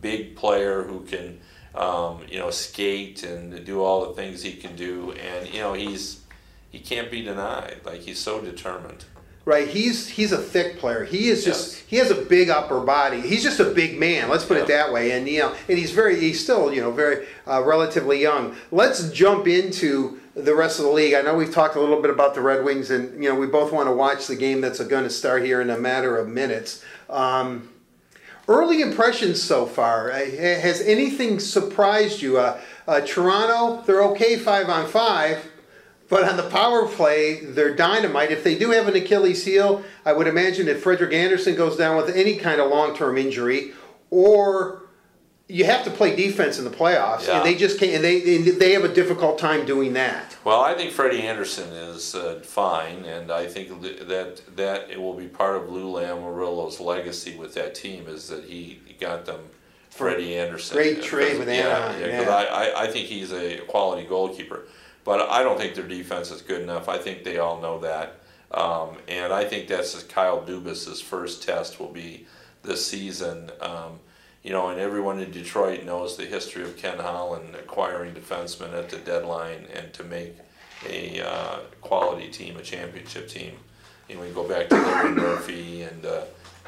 [0.00, 1.38] big player who can,
[1.76, 5.12] um, you know, skate and do all the things he can do.
[5.12, 6.21] And you know, he's
[6.72, 7.82] he can't be denied.
[7.84, 9.04] Like he's so determined.
[9.44, 11.04] Right, he's he's a thick player.
[11.04, 11.82] He is just Yes.
[11.88, 13.20] he has a big upper body.
[13.20, 14.28] He's just a big man.
[14.28, 15.12] Let's put it that way.
[15.12, 18.56] And you know, and he's very he's still you know very uh, relatively young.
[18.70, 21.12] Let's jump into the rest of the league.
[21.14, 23.46] I know we've talked a little bit about the Red Wings, and you know we
[23.48, 26.28] both want to watch the game that's going to start here in a matter of
[26.28, 26.82] minutes.
[27.10, 27.68] Um,
[28.48, 30.12] early impressions so far.
[30.12, 32.38] Uh, Has anything surprised you?
[32.38, 35.48] Uh, uh, Toronto, they're okay five on five.
[36.12, 38.30] But on the power play, they're dynamite.
[38.30, 41.96] If they do have an Achilles heel, I would imagine if Frederik Andersen goes down
[41.96, 43.72] with any kind of long term injury,
[44.10, 44.82] or
[45.48, 47.38] you have to play defense in the playoffs, Yeah.
[47.38, 47.94] and they just can't.
[47.94, 50.36] And they they have a difficult time doing that.
[50.44, 55.14] Well, I think Freddie Andersen is uh, fine, and I think that that it will
[55.14, 59.40] be part of Lou Lamoriello's legacy with that team is that he got them
[59.88, 60.76] Freddie Andersen.
[60.76, 62.30] Great trade with yeah, Anaheim, Yeah, yeah.
[62.30, 64.64] I, I, I think he's a quality goalkeeper,
[65.04, 66.88] but I don't think their defense is good enough.
[66.88, 68.20] I think they all know that,
[68.52, 72.26] um, and I think that's Kyle Dubas's first test will be
[72.62, 73.50] this season.
[73.60, 73.98] Um,
[74.42, 78.88] you know, and everyone in Detroit knows the history of Ken Holland acquiring defensemen at
[78.88, 80.36] the deadline and to make
[80.88, 83.52] a uh, quality team, a championship team.
[84.08, 86.22] You know, we go back to Larry Murphy and uh,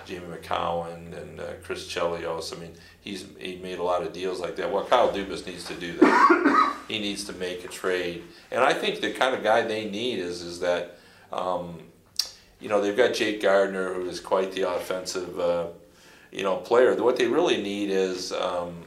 [0.07, 2.57] Jamie Macoun and uh, Chris Chelios.
[2.57, 4.73] I mean, he's he made a lot of deals like that.
[4.73, 6.77] Well, Kyle Dubas needs to do that.
[6.88, 10.19] he needs to make a trade, and I think the kind of guy they need
[10.19, 10.99] is is that.
[11.33, 11.81] Um,
[12.64, 15.67] you know, they've got Jake Gardiner who is quite the offensive, uh,
[16.33, 16.95] you know, player.
[16.95, 18.85] What they really need is um,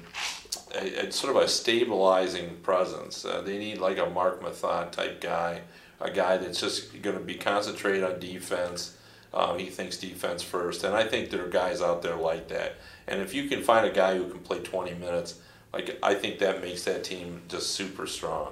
[0.73, 3.23] a, a sort of a stabilizing presence.
[3.23, 5.62] Uh, they need like a Marc Methot type guy,
[6.01, 8.97] a guy that's just going to be concentrated on defense.
[9.32, 12.77] Um, he thinks defense first, and I think there are guys out there like that.
[13.07, 15.39] And if you can find a guy who can play 20 minutes,
[15.73, 18.51] like I think that makes that team just super strong.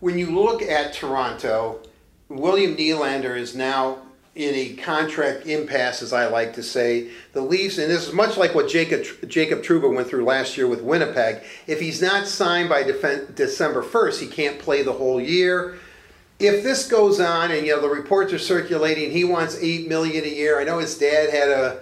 [0.00, 1.80] When you look at Toronto,
[2.28, 3.98] William Nylander is now
[4.34, 7.10] in a contract impasse, as I like to say.
[7.32, 10.66] The Leafs, and this is much like what Jacob Jacob Trouba went through last year
[10.66, 11.42] with Winnipeg.
[11.66, 15.78] If he's not signed by December first, he can't play the whole year.
[16.38, 20.24] If this goes on, and you know the reports are circulating, he wants eight million
[20.24, 20.58] a year.
[20.58, 21.80] I know his dad had a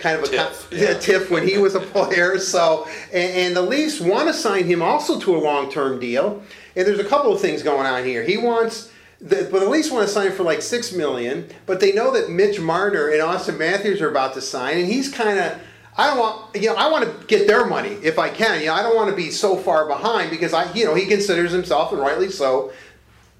[0.00, 0.94] kind of a tiff, yeah.
[0.94, 2.38] tiff when he was a player.
[2.38, 6.42] So, and, and the Leafs want to sign him also to a long-term deal.
[6.76, 8.22] And there's a couple of things going on here.
[8.22, 11.92] He wants the, but the Leafs want to sign for like six million, but they
[11.92, 15.60] know that Mitch Marner and Austin Matthews are about to sign, and he's kind of.
[15.98, 18.60] I don't want, you know, I want to get their money if I can.
[18.60, 21.04] You know, I don't want to be so far behind because I, you know, he
[21.04, 22.72] considers himself, and rightly so,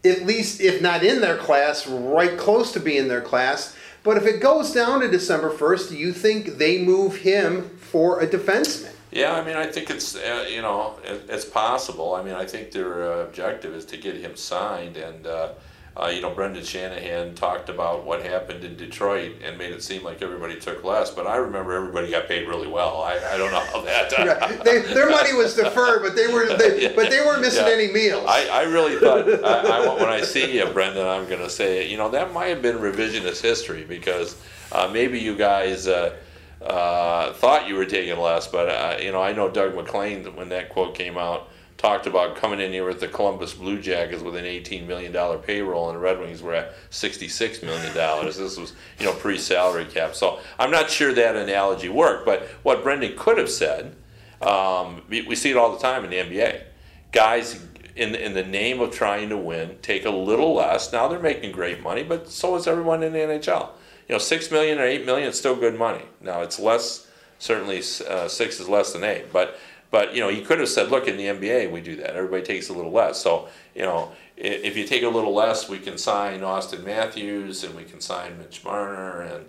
[0.05, 3.77] at least if not in their class, right close to being their class.
[4.03, 8.21] But if it goes down to December first, do you think they move him for
[8.21, 8.93] a defenseman?
[9.13, 12.15] Yeah, I mean, I think it's uh, you know it, it's possible.
[12.15, 15.49] I mean, I think their uh, objective is to get him signed, and uh,
[15.97, 20.05] uh, you know, Brendan Shanahan talked about what happened in Detroit and made it seem
[20.05, 23.03] like everybody took less, but I remember everybody got paid really well.
[23.03, 24.13] I, I don't know how that.
[24.13, 24.65] right.
[24.65, 26.93] they, their money was deferred, but they were, they, yeah.
[26.95, 27.73] but they weren't missing yeah.
[27.73, 28.25] any meals.
[28.27, 31.89] I, I really thought I, I, when I see you, Brendan, I'm going to say,
[31.89, 34.41] you know, that might have been revisionist history because
[34.73, 35.87] uh, maybe you guys.
[35.87, 36.17] Uh,
[36.63, 40.51] uh, thought you were taking less, but uh, you know I know Doug MacLean when
[40.51, 41.49] that quote came out
[41.81, 45.89] talked about coming in here with the Columbus Blue Jackets with an $18 million payroll,
[45.89, 47.95] and the Red Wings were at $66 million.
[48.27, 50.15] this was, you know, pre-salary cap.
[50.15, 52.27] So I'm not sure that analogy worked.
[52.27, 53.97] But what Brendan could have said,
[54.43, 56.65] um, we, we, see it all the time in the NBA.
[57.13, 57.65] Guys,
[57.97, 60.93] in in the name of trying to win, take a little less.
[60.93, 63.71] Now they're making great money, but so is everyone in the NHL.
[64.09, 66.05] You know, six million or eight million is still good money.
[66.21, 67.07] Now it's less.
[67.39, 69.59] Certainly, uh, six is less than eight, but
[69.91, 72.17] but you know, he could have said, "Look, in the NBA, we do that.
[72.17, 75.79] Everybody takes a little less." So you know, if you take a little less, we
[75.79, 79.47] can sign Austin Matthews and we can sign Mitch Marner and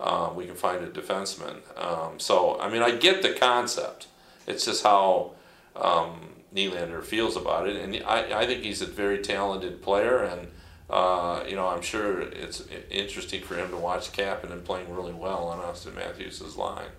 [0.00, 1.58] um, we can find a defenseman.
[1.76, 4.08] Um, so I mean, I get the concept.
[4.46, 5.32] It's just how
[5.76, 10.48] um, Nylander feels about it, and I, I think he's a very talented player, and
[10.90, 15.14] uh, you know, I'm sure it's interesting for him to watch Cap Kapanen playing really
[15.14, 16.90] well on Austin Matthews' line.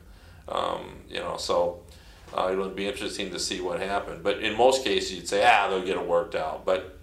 [0.48, 1.82] Um, you know, so
[2.36, 4.24] uh, it'll be interesting to see what happened.
[4.24, 6.66] But in most cases, you'd say, ah, they'll get it worked out.
[6.66, 6.98] But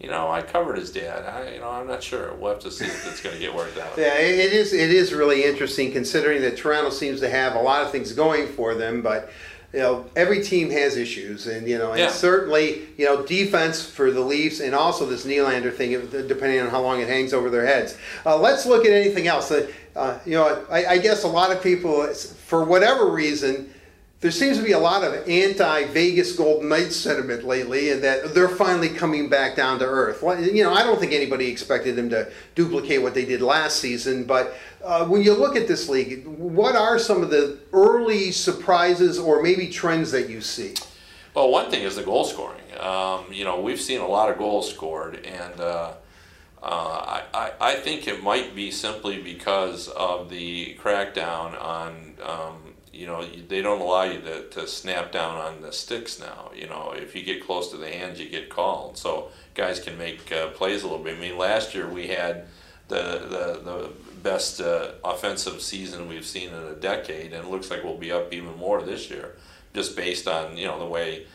[0.00, 1.26] you know, I covered his dad.
[1.26, 2.32] I, you know, I'm not sure.
[2.34, 3.92] We'll have to see if it's going to get worked out.
[3.98, 4.72] yeah, it is.
[4.72, 8.46] It is really interesting considering that Toronto seems to have a lot of things going
[8.46, 9.30] for them, but
[9.74, 12.08] you know, every team has issues, and you know, and yeah.
[12.08, 15.92] certainly, you know, defense for the Leafs, and also this Nylander thing,
[16.26, 17.96] depending on how long it hangs over their heads.
[18.26, 19.50] Uh, let's look at anything else.
[19.52, 23.72] Uh, uh you know, I, I guess a lot of people, for whatever reason
[24.20, 28.50] there seems to be a lot of anti-Vegas Golden Knights sentiment lately, and that they're
[28.50, 30.22] finally coming back down to earth.
[30.22, 34.24] You know, I don't think anybody expected them to duplicate what they did last season,
[34.24, 34.54] but
[34.84, 39.42] uh, when you look at this league, what are some of the early surprises or
[39.42, 40.74] maybe trends that you see?
[41.32, 42.60] Well, one thing is the goal scoring.
[42.78, 45.92] Um, you know, we've seen a lot of goals scored, and uh,
[46.62, 53.06] uh, I, I think it might be simply because of the crackdown on um, you
[53.06, 56.50] know, they don't allow you to, to snap down on the sticks now.
[56.54, 58.98] You know, if you get close to the hands, you get called.
[58.98, 61.16] So guys can make uh, plays a little bit.
[61.16, 62.46] I mean, last year we had
[62.88, 63.90] the the, the
[64.22, 68.12] best uh, offensive season we've seen in a decade, and it looks like we'll be
[68.12, 69.36] up even more this year,
[69.72, 71.26] just based on you know the way.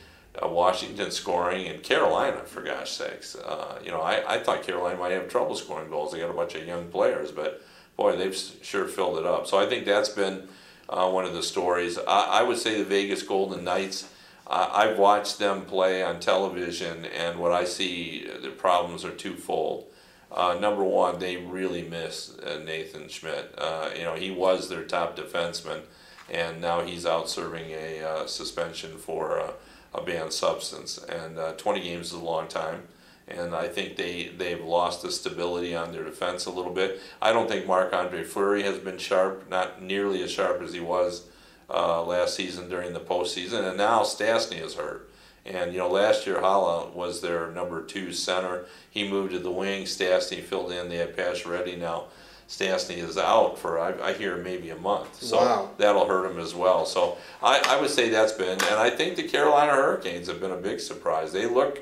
[0.43, 3.37] Uh, Washington scoring and Carolina, for gosh sakes.
[3.37, 6.11] Uh, you know, I, I thought Carolina might have trouble scoring goals.
[6.11, 7.61] They got a bunch of young players, but
[7.95, 9.47] boy, they've sure filled it up.
[9.47, 10.49] So I think that's been
[10.89, 11.97] uh, one of the stories.
[11.97, 14.09] I, I, would say the Vegas Golden Knights.
[14.47, 19.85] Uh, I've watched them play on television, and what I see the problems are twofold.
[20.31, 23.53] Uh, number one, they really miss uh, Nathan Schmidt.
[23.57, 25.81] Uh, you know, he was their top defenseman,
[26.29, 29.53] and now he's out serving a uh, suspension for
[29.95, 30.97] a banned substance.
[30.97, 32.83] And uh, 20 games is a long time,
[33.27, 36.99] and I think they they've lost the stability on their defense a little bit.
[37.21, 40.79] I don't think Marc Andre Fleury has been sharp, not nearly as sharp as he
[40.79, 41.27] was
[41.69, 45.09] uh, last season during the postseason, and now Stastny is hurt.
[45.45, 48.65] And you know, last year Haula was their number two center.
[48.89, 49.83] He moved to the wing.
[49.85, 50.89] Stastny filled in.
[50.89, 52.05] They had Pacioretty now.
[52.47, 55.69] Stastny is out for I, I hear maybe a month, so Wow.
[55.79, 56.85] that'll hurt him as well.
[56.85, 60.51] So I, I would say that's been, and I think the Carolina Hurricanes have been
[60.51, 61.31] a big surprise.
[61.33, 61.79] They look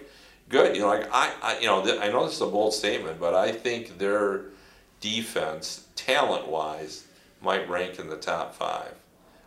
[0.54, 0.88] good, you know.
[0.88, 3.52] Like I, I you know, th- I know this is a bold statement, but I
[3.52, 4.46] think their
[5.02, 7.06] defense, talent wise,
[7.42, 8.94] might rank in the top five.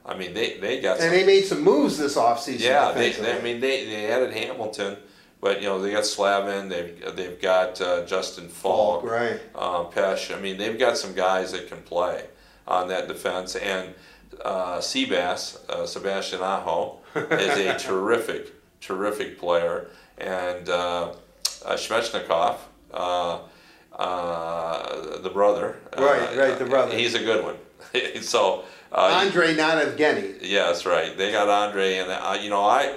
[0.05, 2.61] I mean, they they got some And they made some moves this offseason.
[2.61, 4.99] yeah, they, they, I mean, they, they added Hamilton,
[5.41, 9.41] but you know they got Slavin, they've they've got uh, Justin Faulk, right.
[9.55, 10.37] um, Pesh.
[10.37, 12.25] I mean, they've got some guys that can play
[12.69, 13.95] on that defense, and
[14.45, 21.13] uh, Seabass, uh, Sebastian Aho, is a terrific, terrific player, and uh,
[21.65, 22.57] uh, Svechnikov,
[22.93, 23.39] uh,
[23.93, 26.95] uh, the brother, Right, right, the brother.
[26.97, 27.57] he's a good one.
[28.23, 28.65] so.
[28.93, 30.41] Uh, Andre, not Evgeny.
[30.41, 31.17] that's right.
[31.19, 32.97] They got Andre, and uh, you know, I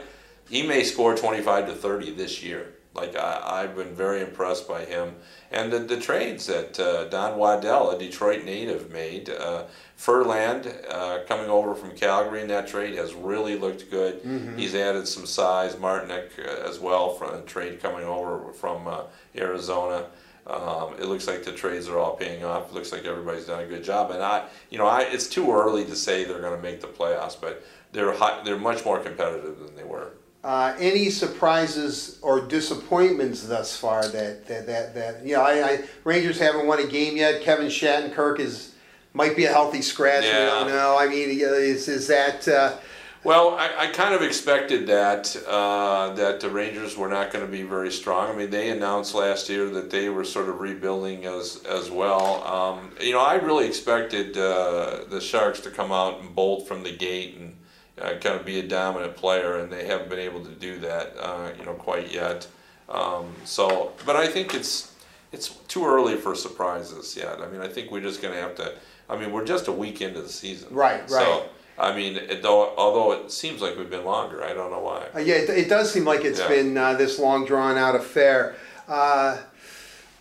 [0.50, 2.74] he may score twenty five to thirty this year.
[2.94, 5.16] Like I, I've been very impressed by him,
[5.52, 9.30] and the, the trades that uh, Don Waddell, a Detroit native, made.
[9.30, 14.22] Uh, Ferland uh, coming over from Calgary in that trade has really looked good.
[14.58, 15.76] He's added some size.
[15.76, 19.02] Martinook uh, as well from a trade coming over from uh,
[19.36, 20.06] Arizona.
[20.48, 22.70] Um, it looks like the trades are all paying off.
[22.70, 24.12] It looks like everybody's done a good job.
[24.12, 26.88] And I, you know, I, it's too early to say they're going to make the
[26.88, 30.14] playoffs, but they're high, they're much more competitive than they were.
[30.42, 35.84] Uh, any surprises or disappointments thus far that that that, that you know, I, I
[36.06, 37.42] Rangers haven't won a game yet.
[37.42, 38.74] Kevin Shattenkirk is
[39.14, 40.24] might be a healthy scratch.
[40.24, 40.98] We don't know.
[40.98, 42.78] I mean, is is that uh,
[43.26, 47.52] Well, I, I kind of expected that uh, that the Rangers were not going to
[47.52, 48.30] be very strong.
[48.34, 52.46] I mean, they announced last year that they were sort of rebuilding as as well.
[52.46, 56.84] Um, you know, I really expected uh, the Sharks to come out and bolt from
[56.84, 57.58] the gate and
[58.02, 61.14] uh, kind of be a dominant player, and they haven't been able to do that.
[61.20, 62.48] Uh, you know, quite yet.
[62.88, 64.96] Um, so, but I think it's
[65.32, 67.40] it's too early for surprises yet.
[67.40, 68.74] I mean, I think we're just going to have to.
[69.10, 70.74] I mean, we're just a week into the season.
[70.74, 71.10] Right, Right.
[71.10, 71.50] So.
[71.82, 75.08] I mean, it, though, although it seems like we've been longer, I don't know why.
[75.16, 76.50] Uh, yeah, it, it does seem like it's Yeah.
[76.50, 78.58] been uh, this long drawn out affair.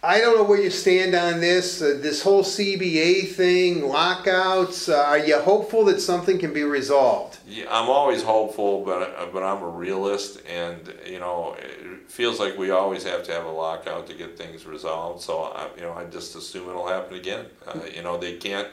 [0.03, 1.83] Uh, I don't know where you stand on this.
[1.83, 4.89] Uh, this whole CBA thing, lockouts.
[4.89, 7.39] Uh, are you hopeful that something can be resolved?
[7.47, 12.39] Yeah, I'm always hopeful, but uh, but I'm a realist, and you know, it feels
[12.39, 15.23] like we always have to have a lockout to get things resolved.
[15.23, 17.47] So I, you know, I just assume it'll happen again.
[17.67, 18.69] Uh, you know, they can't,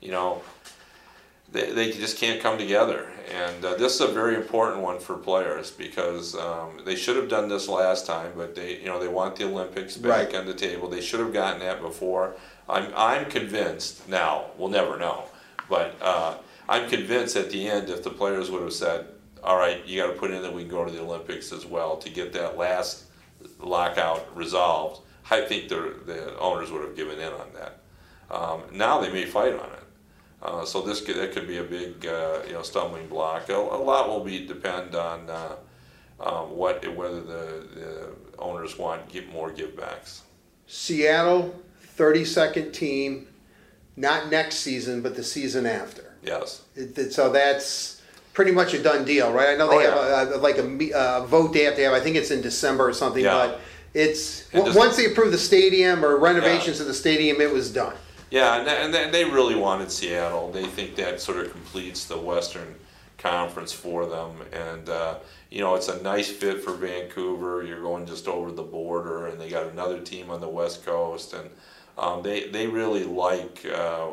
[0.00, 0.42] you know,
[1.54, 3.08] they, they just can't come together.
[3.32, 7.28] And uh, this is a very important one for players because um, they should have
[7.28, 10.34] done this last time, but they, you know, they want the Olympics back Right.
[10.36, 10.88] on the table.
[10.88, 12.34] They should have gotten that before.
[12.68, 14.46] I'm, I'm convinced now.
[14.58, 15.24] We'll never know,
[15.70, 16.34] but uh,
[16.68, 19.06] I'm convinced at the end if the players would have said,
[19.42, 21.64] "All right, you got to put in that we can go to the Olympics as
[21.66, 23.04] well to get that last
[23.60, 27.80] lockout resolved." I think the the owners would have given in on that.
[28.30, 29.83] Um, now they may fight on it.
[30.44, 33.48] Uh, so this could, that could be a big, uh, you know, stumbling block.
[33.48, 35.56] A, a lot will be depend on uh,
[36.20, 40.20] um, what whether the, the owners want give more givebacks.
[40.66, 41.54] Seattle,
[41.96, 43.26] 32nd team,
[43.96, 46.14] not next season, but the season after.
[46.22, 46.62] Yes.
[46.76, 48.02] It, it- so that's
[48.34, 49.48] pretty much a done deal, right?
[49.50, 51.92] I know they Oh, have a, a, like a, vote they have to have.
[51.94, 53.34] I think it's in December or something, Yeah.
[53.46, 53.60] but
[53.94, 57.94] it's just- once they approve the stadium or renovations of the stadium, it was done.
[58.34, 60.50] Yeah, and, and they- really wanted Seattle.
[60.50, 62.74] They think that sort of completes the Western
[63.16, 65.18] Conference for them, and uh,
[65.50, 67.62] you know it's a nice fit for Vancouver.
[67.62, 71.32] You're going just over the border, and they got another team on the West Coast,
[71.32, 71.48] and
[71.96, 74.08] um, they they really like uh,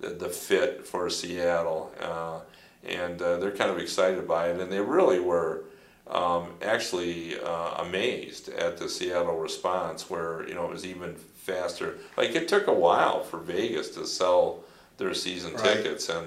[0.00, 2.40] the, the fit for Seattle, uh,
[2.88, 5.64] and uh, they're kind of excited by it, and they really were
[6.10, 11.16] um, actually uh, amazed at the Seattle response, where you know it was even
[11.52, 11.98] faster.
[12.16, 14.60] Like it took a while for Vegas to sell
[14.98, 15.64] their season Right.
[15.64, 16.26] tickets, and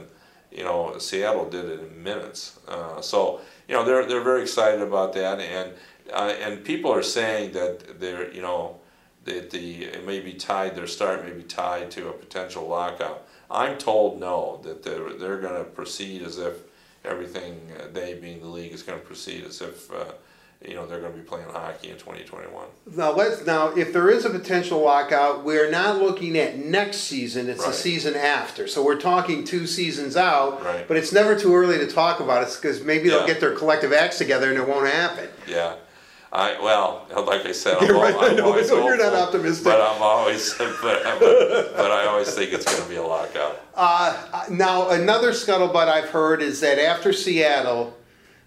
[0.52, 2.60] you know Seattle did it in minutes.
[2.68, 5.72] Uh, so you know they're they're very excited about that, and
[6.14, 8.78] uh, and people are saying that they're you know
[9.26, 13.28] that the it may be tied their start may be tied to a potential lockout.
[13.50, 16.56] I'm told no that they're they're going to proceed as if
[17.06, 20.06] everything uh, they being the league is going to proceed as if uh,
[20.68, 22.66] you know they're going to be playing hockey in 2021.
[22.96, 27.50] Now let's now if there is a potential lockout, we're not looking at next season.
[27.50, 28.68] It's the season after.
[28.68, 30.64] So we're talking two seasons out.
[30.64, 30.88] Right.
[30.88, 33.92] But it's never too early to talk about it because maybe they'll get their collective
[33.92, 35.30] acts together and it won't happen.
[35.48, 35.76] Yeah.
[36.34, 39.66] I well, like I said, I'm, right, I'm know, always I know you're not optimistic.
[39.66, 43.60] but I'm always, but, but, but I always think it's going to be a lockout.
[43.76, 47.98] Uh, now another scuttlebutt I've heard is that after Seattle,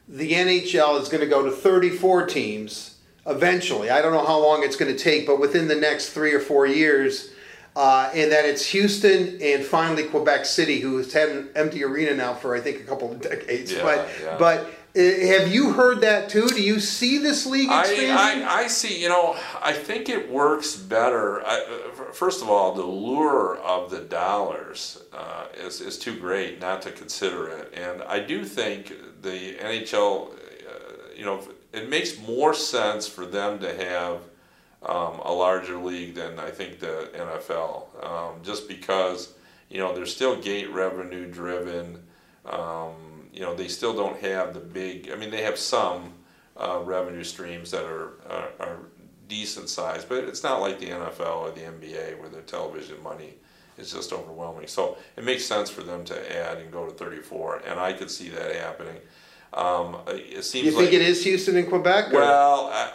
[0.09, 3.91] the NHL is going to go to 34 teams eventually.
[3.91, 6.41] I don't know how long it's going to take, but within the next three or
[6.41, 7.31] four years.
[7.77, 12.15] Uh, and that it's Houston and finally Quebec City, who has had an empty arena
[12.15, 13.73] now for I think a couple of decades.
[13.73, 14.37] Yeah, but yeah.
[14.39, 16.47] but uh, have you heard that too?
[16.47, 18.13] Do you see this league expanding?
[18.13, 21.45] I, I, I see, you know, I think it works better.
[21.45, 26.61] I, uh, first of all, the lure of the dollars uh, is, is too great
[26.61, 27.75] not to consider it.
[27.77, 28.93] And I do think
[29.25, 30.35] the NHL, uh,
[31.17, 31.41] you know,
[31.73, 34.21] it makes more sense for them to have
[34.83, 39.35] um, a larger league than I think the NFL, um, just because,
[39.69, 42.05] you know, they're still gate revenue driven.
[42.45, 45.11] Um, you know, they still don't have the big.
[45.11, 46.13] I mean, they have some
[46.57, 48.79] uh, revenue streams that are, are are
[49.27, 53.35] decent size, but it's not like the NFL or the NBA where their television money
[53.79, 54.67] is just overwhelming.
[54.67, 58.11] So it makes sense for them to add and go to 34, and I could
[58.11, 58.97] see that happening.
[59.53, 62.13] Um, it seems you think like, it is Houston and Quebec?
[62.13, 62.91] or- well, I,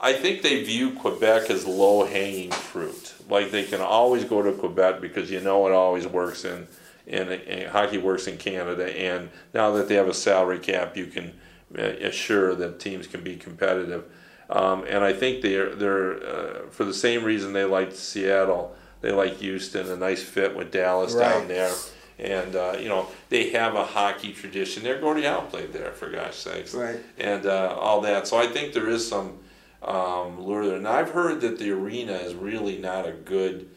[0.00, 3.14] I, I think they view Quebec as low hanging fruit.
[3.28, 6.66] Like they can always go to Quebec because you know it always works in,
[7.06, 8.94] in, in hockey works in Canada.
[8.98, 11.32] And now that they have a salary cap, you can
[11.78, 14.04] uh, assure that teams can be competitive.
[14.50, 18.76] Um, and I think they're they're uh, for the same reason they like Seattle.
[19.02, 21.28] They like Houston, a nice fit with Dallas Right.
[21.28, 21.72] down there.
[22.18, 24.84] And uh, you know they have a hockey tradition.
[24.84, 27.00] There, Gordie Howe played there for gosh sakes Right.
[27.18, 28.28] and uh, all that.
[28.28, 29.38] So I think there is some
[29.82, 30.76] um, lure there.
[30.76, 33.68] And I've heard that the arena is really not a good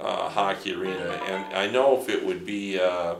[0.00, 1.20] uh, hockey arena.
[1.28, 3.14] And I know if it would be, uh,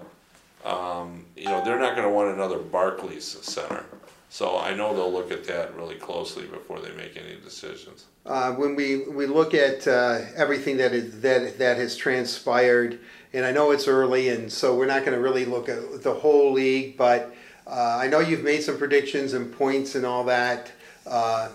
[0.64, 3.84] um, you know, they're not going to want another Barclays Center.
[4.33, 8.07] So I know they'll look at that really closely before they make any decisions.
[8.24, 12.99] uh, when we, we look at uh, everything that is that that has transpired,
[13.35, 16.14] and I know it's early, and so we're not going to really look at the
[16.14, 17.35] whole league, but
[17.66, 20.72] uh, I know you've made some predictions and points and all that.
[21.07, 21.51] Uh,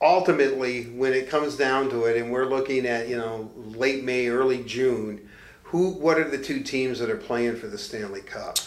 [0.00, 4.28] ultimately, when it comes down to it, and we're looking at you know late May,
[4.28, 5.28] early June,
[5.64, 8.58] who what are the two teams that are playing for the Stanley Cup?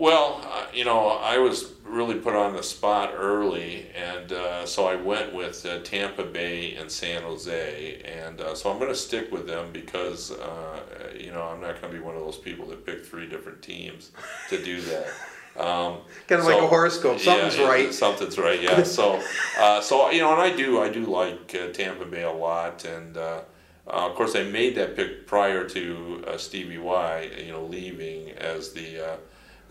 [0.00, 4.86] Well, uh, you know, I was really put on the spot early, and uh, so
[4.86, 8.96] I went with uh, Tampa Bay and San Jose, and uh, so I'm going to
[8.96, 10.80] stick with them because uh,
[11.14, 13.60] you know I'm not going to be one of those people that pick three different
[13.60, 14.10] teams
[14.48, 15.06] to do that.
[15.56, 15.98] Um,
[16.28, 17.18] Kind of like a horoscope.
[17.18, 17.92] Something's yeah, right.
[17.92, 18.62] Something's right.
[18.62, 18.82] Yeah.
[18.84, 19.20] So,
[19.58, 22.84] uh, so you know, and I do, I do like uh, Tampa Bay a lot,
[22.84, 23.40] and uh,
[23.86, 28.30] uh, of course, I made that pick prior to uh, Stevie Y, you know, leaving
[28.30, 29.16] as the uh,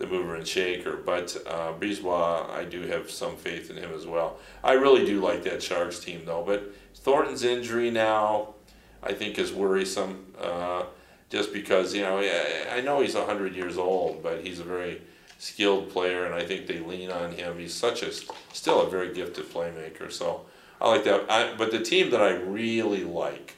[0.00, 0.96] the mover and shaker.
[0.96, 4.38] But uh, Brisebois, I do have some faith in him as well.
[4.64, 6.42] I really do like that Sharks team, though.
[6.44, 8.54] But Thornton's injury now,
[9.02, 10.34] I think, is worrisome.
[10.40, 10.84] Uh,
[11.28, 15.00] just because you know, I, I know he's hundred years old, but he's a very
[15.38, 17.58] skilled player, and I think they lean on him.
[17.58, 18.10] He's such a
[18.52, 20.10] still a very gifted playmaker.
[20.10, 20.46] So
[20.80, 21.30] I like that.
[21.30, 23.56] I, but the team that I really like,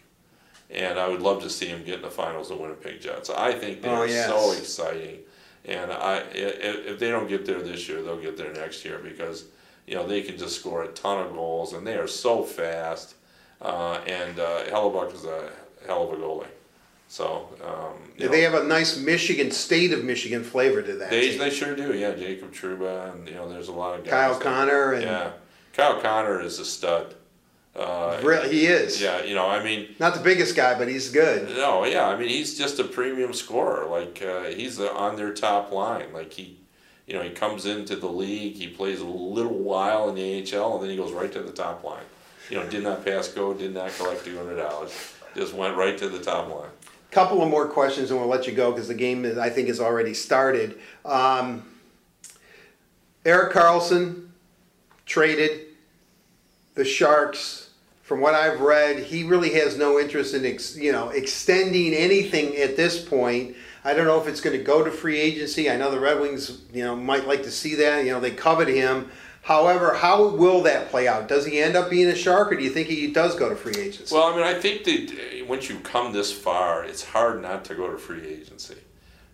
[0.71, 3.31] and I would love to see him get in the finals of Winnipeg Jets.
[3.31, 4.29] I think they're Oh, yes.
[4.29, 5.21] so exciting,
[5.65, 8.99] and I if, if they don't get there this year, they'll get there next year
[9.03, 9.45] because
[9.87, 13.15] you know they can just score a ton of goals, and they are so fast.
[13.61, 15.51] Uh, and uh, Hellebuyck is a
[15.87, 16.47] hell of a goalie.
[17.07, 21.11] So um, you They have a nice Michigan, state of Michigan flavor to that.
[21.11, 21.39] they, team.
[21.39, 21.95] they sure do.
[21.95, 24.11] Yeah, Jacob Trouba, and you know, there's a lot of guys.
[24.11, 25.31] Kyle that- Connor and Yeah,
[25.75, 27.15] Kyle Connor is a stud.
[27.75, 29.01] Uh, Really, he is.
[29.01, 31.49] Yeah, you know, I mean, Not the biggest guy, but he's good.
[31.57, 33.87] no, yeah, I mean, he's just a premium scorer.
[33.87, 36.13] Like uh, he's on their top line.
[36.13, 36.59] Like he,
[37.07, 40.75] you know, he comes into the league, he plays a little while in the AHL,
[40.75, 42.05] and then he goes right to the top line.
[42.51, 44.93] You know, did not pass go, did not collect two hundred dollars,
[45.35, 46.69] just went right to the top line.
[47.11, 49.81] Couple of more questions, and we'll let you go because the game I think has
[49.81, 50.79] already started.
[51.05, 51.63] Um,
[53.25, 54.29] Erik Karlsson
[55.07, 55.67] traded
[56.75, 57.69] the Sharks.
[58.03, 62.57] From what I've read, he really has no interest in ex, you know extending anything
[62.57, 63.57] at this point.
[63.85, 65.71] I don't know if it's going to go to free agency.
[65.71, 68.05] I know the Red Wings, you know, might like to see that.
[68.05, 69.11] You know, they covet him.
[69.43, 71.27] However, how will that play out?
[71.27, 73.57] Does he end up being a Shark, or do you think he does go to
[73.57, 74.15] free agency?
[74.15, 77.65] Well, I mean, I think that uh, once you come this far, it's hard not
[77.67, 78.77] to go to free agency.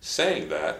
[0.01, 0.79] Saying that,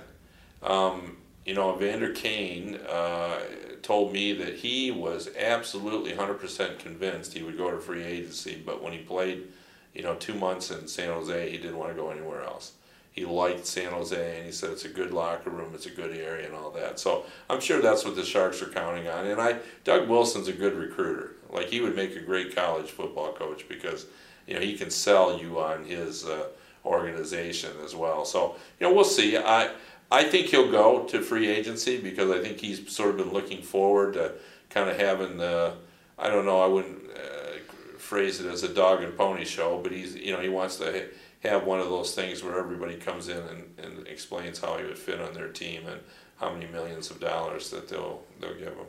[0.64, 3.39] um, you know, Evander Kane uh,
[3.84, 8.82] told me that he was absolutely 100% convinced he would go to free agency, but
[8.82, 9.47] when he played,
[9.93, 12.73] you know, two months in San Jose, he didn't want to go anywhere else.
[13.11, 16.15] He liked San Jose, and he said it's a good locker room, it's a good
[16.15, 16.99] area, and all that.
[16.99, 19.25] So I'm sure that's what the Sharks are counting on.
[19.25, 21.32] And I, Doug Wilson's a good recruiter.
[21.49, 24.05] Like he would make a great college football coach because,
[24.47, 26.47] you know, he can sell you on his uh,
[26.86, 28.25] organization as well.
[28.25, 29.38] So you know, we'll see.
[29.38, 29.71] I
[30.12, 33.62] I think he'll go to free agency because I think he's sort of been looking
[33.62, 34.34] forward to
[34.70, 35.74] kind of having the,
[36.18, 39.91] I don't know, I wouldn't uh, phrase it as a dog and pony show, but
[39.91, 41.10] he's, you know, he wants to
[41.41, 44.97] have one of those things where everybody comes in and, and explains how he would
[44.97, 46.01] fit on their team and
[46.38, 48.88] how many millions of dollars that they'll, they'll give him.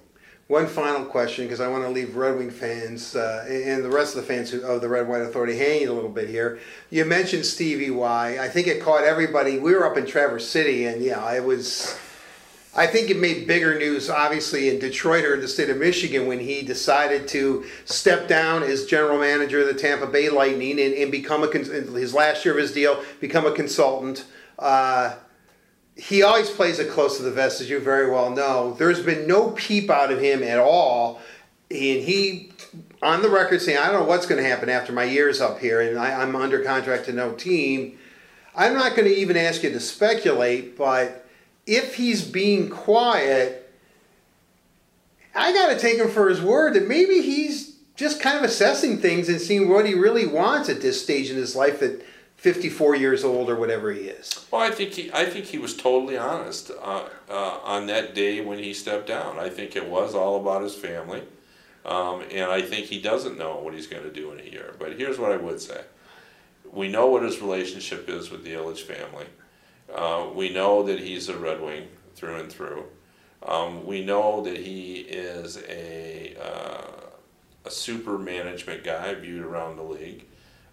[0.50, 4.16] One final question, because I want to leave Red Wing fans uh, and the rest
[4.16, 6.58] of the fans of the Red White Authority hanging a little bit here.
[6.90, 8.36] You mentioned Stevie Y.
[8.36, 9.60] I think it caught everybody.
[9.60, 11.96] We were up in Traverse City, and yeah, it was.
[12.74, 16.26] I think it made bigger news, obviously, in Detroit or in the state of Michigan
[16.26, 20.94] when he decided to step down as general manager of the Tampa Bay Lightning and,
[20.94, 24.24] and become a his last year of his deal, become a consultant.
[24.58, 25.14] Uh,
[26.00, 28.72] he always plays it close to the vest, as you very well know.
[28.78, 31.20] There's been no peep out of him at all.
[31.70, 32.52] And he,
[33.02, 35.58] on the record, saying, I don't know what's going to happen after my year's up
[35.58, 37.98] here, and I, am under contract to no team.
[38.56, 41.28] I'm not going to even ask you to speculate, but
[41.66, 43.70] if he's being quiet,
[45.34, 48.98] I got to take him for his word that maybe he's just kind of assessing
[48.98, 52.02] things and seeing what he really wants at this stage in his life that
[52.40, 54.46] 54 years old or whatever he is.
[54.50, 58.40] Well, I think he, I think he was totally honest uh, uh, on that day
[58.40, 59.38] when he stepped down.
[59.38, 61.22] I think it was all about his family,
[61.84, 64.74] um, and I think he doesn't know what he's going to do in a year.
[64.78, 65.82] But here's what I would say:
[66.72, 69.26] we know what his relationship is with the Ilitch family.
[69.94, 72.84] Uh, we know that he's a Red Wing through and through.
[73.46, 76.90] Um, we know that he is a uh,
[77.66, 80.24] a super management guy viewed around the league.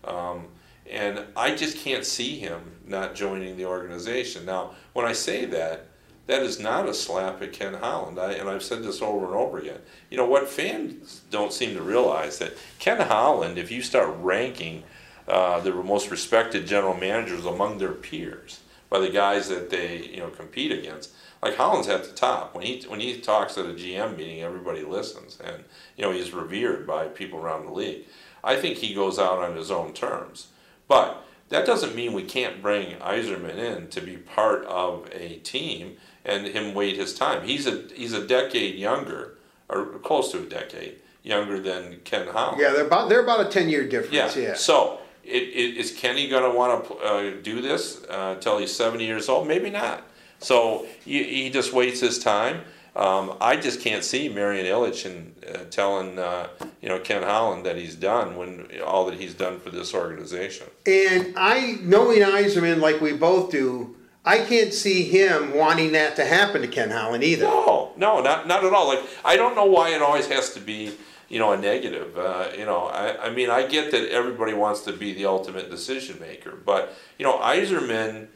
[0.05, 0.47] Um,
[0.91, 4.45] and I just can't see him not joining the organization.
[4.45, 5.87] Now, when I say that,
[6.27, 8.19] that is not a slap at Ken Holland.
[8.19, 9.79] I, and I've said this over and over again.
[10.09, 14.83] You know what fans don't seem to realize that Ken Holland, if you start ranking
[15.27, 18.59] uh, the most respected general managers among their peers
[18.89, 21.11] by the guys that they you know compete against,
[21.41, 22.53] like Holland's at the top.
[22.53, 25.63] When he when he talks at a GM meeting, everybody listens, and
[25.95, 28.05] you know he's revered by people around the league.
[28.43, 30.47] I think he goes out on his own terms.
[30.87, 35.97] But that doesn't mean we can't bring Yzerman in to be part of a team
[36.25, 37.47] and him wait his time.
[37.47, 39.37] He's a he's a decade younger,
[39.69, 42.59] or close to a decade younger than Ken Holland.
[42.59, 44.35] Yeah, they're about they're about a ten year difference.
[44.35, 44.41] Yeah.
[44.43, 44.53] yeah.
[44.53, 48.75] So it, it, is Kenny going to want to uh, do this uh, until he's
[48.75, 49.47] seventy years old?
[49.47, 50.03] Maybe not.
[50.39, 52.61] So he, he just waits his time.
[52.97, 56.47] Um, I just can't see Marian Ilitch and uh, telling uh,
[56.81, 60.65] you know Ken Holland that he's done when all that he's done for this organization.
[60.87, 63.95] And I, knowing Yzerman like we both do,
[64.25, 67.45] I can't see him wanting that to happen to Ken Holland either.
[67.45, 68.87] No, no, not not at all.
[68.87, 70.91] Like I don't know why it always has to be
[71.29, 72.17] you know a negative.
[72.17, 75.69] Uh, you know, I, I mean I get that everybody wants to be the ultimate
[75.69, 78.29] decision maker, but you know Yzerman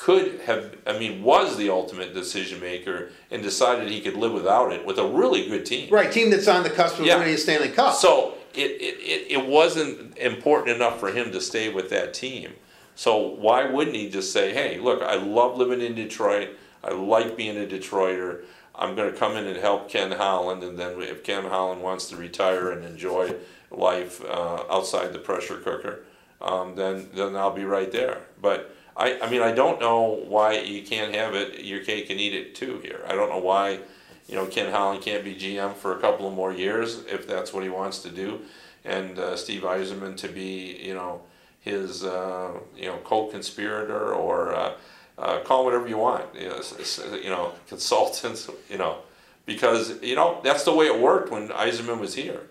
[0.00, 4.72] could have, I mean, was the ultimate decision maker and decided he could live without
[4.72, 5.92] it with a really good team.
[5.92, 7.18] Right, team that's on the cusp of yeah.
[7.18, 7.94] winning a Stanley Cup.
[7.94, 12.52] So it, it, it, it wasn't important enough for him to stay with that team.
[12.94, 16.56] So why wouldn't he just say, hey, look, I love living in Detroit.
[16.82, 18.44] I like being a Detroiter.
[18.74, 22.08] I'm going to come in and help Ken Holland, and then if Ken Holland wants
[22.08, 23.34] to retire and enjoy
[23.70, 26.00] life uh, outside the pressure cooker,
[26.40, 28.22] um, then then I'll be right there.
[28.40, 32.20] But I, I mean, I don't know why you can't have it, your cake and
[32.20, 33.02] eat it too here.
[33.08, 33.78] I don't know why,
[34.28, 37.54] you know, Ken Holland can't be GM for a couple of more years if that's
[37.54, 38.42] what he wants to do.
[38.84, 41.22] And uh, Steve Yzerman to be, you know,
[41.60, 44.72] his, uh, you know, co-conspirator or uh,
[45.18, 46.60] uh call whatever you want, you know,
[47.22, 48.98] you know, consultants, you know,
[49.46, 52.42] because, you know, that's the way it worked when Yzerman was here.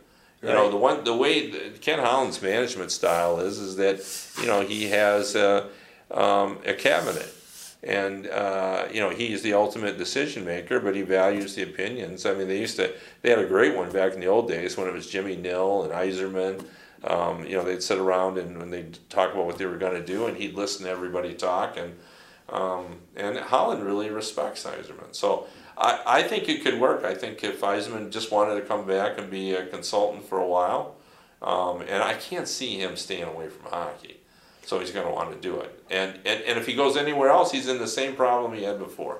[0.41, 3.99] You know the one the way Ken Holland's management style is is that
[4.41, 5.67] you know he has uh,
[6.11, 7.33] um, a cabinet.
[7.81, 12.25] And uh, you know he's the ultimate decision maker, but he values the opinions.
[12.25, 14.75] I mean, they used to they had a great one back in the old days
[14.75, 16.65] when it was Jimmy Nill and Yzerman.
[17.05, 19.93] Um, you know, they'd sit around and when they'd talk about what they were going
[19.93, 21.77] to do, and he'd listen to everybody talk.
[21.77, 21.95] And
[22.49, 25.47] um, and Holland really respects Yzerman, so
[25.77, 27.05] I, I think it could work.
[27.05, 30.47] I think if Yzerman just wanted to come back and be a consultant for a
[30.47, 30.95] while,
[31.41, 34.18] um, and I can't see him staying away from hockey
[34.69, 35.83] so he's going to want to do it.
[35.89, 38.77] And, and and if he goes anywhere else, he's in the same problem he had
[38.77, 39.17] before.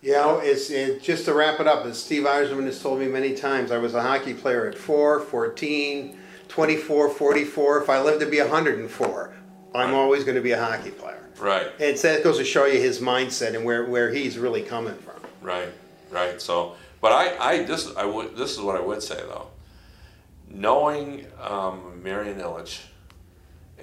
[0.00, 3.08] You know, it's it, just to wrap it up, as Steve Yzerman has told me
[3.08, 6.16] many times, I was a hockey player at 4, 14,
[6.46, 7.82] 24, 44.
[7.82, 9.34] If I live to be 104,
[9.74, 11.28] I'm always going to be a hockey player.
[11.40, 11.66] Right.
[11.80, 14.94] And so that goes to show you his mindset and where, where he's really coming
[14.94, 15.20] from.
[15.42, 15.70] Right,
[16.12, 16.40] right.
[16.40, 19.48] So, but I, I this I would this is what I would say though.
[20.48, 22.82] Knowing um, Marian Ilitch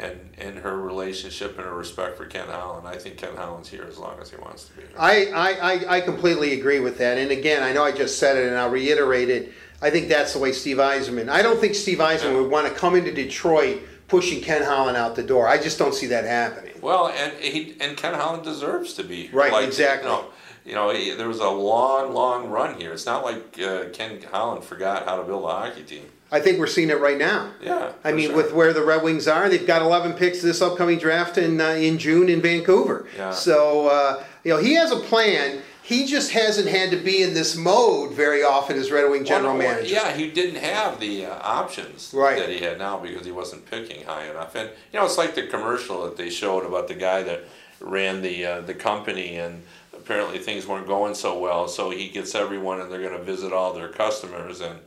[0.02, 3.86] and in her relationship and her respect for Ken Holland, I think Ken Holland's here
[3.88, 4.82] as long as he wants to be.
[4.82, 4.92] Here.
[4.98, 7.18] I, I, I, completely agree with that.
[7.18, 9.54] And again, I know I just said it and I'll reiterate it.
[9.82, 11.30] I think that's the way Steve Yzerman.
[11.30, 15.16] I don't think Steve Yzerman would want to come into Detroit pushing Ken Holland out
[15.16, 15.48] the door.
[15.48, 16.74] I just don't see that happening.
[16.82, 19.30] Well, and he and Ken Holland deserves to be.
[19.32, 20.10] Right, exactly.
[20.10, 20.26] You know,
[20.66, 22.92] you know he, there was a long, long run here.
[22.92, 26.06] It's not like uh, Ken Holland forgot how to build a hockey team.
[26.32, 27.52] I think we're seeing it right now.
[27.62, 28.38] Yeah, I mean, sure.
[28.38, 31.70] with where the Red Wings are, they've got 11 picks this upcoming draft in uh,
[31.70, 33.06] in June in Vancouver.
[33.18, 33.32] Yeah.
[33.32, 35.62] So uh, you know he has a plan.
[35.84, 39.58] He just hasn't had to be in this mode very often as Red Wing general
[39.58, 39.94] Well, manager.
[39.94, 42.38] Yeah, he didn't have the uh, options Right.
[42.38, 44.56] that he had now because he wasn't picking high enough.
[44.56, 47.44] And you know, it's like the commercial that they showed about the guy that
[47.82, 49.64] ran the uh, the company, and
[49.94, 51.68] apparently things weren't going so well.
[51.68, 54.80] So he gets everyone, and they're going to visit all their customers, and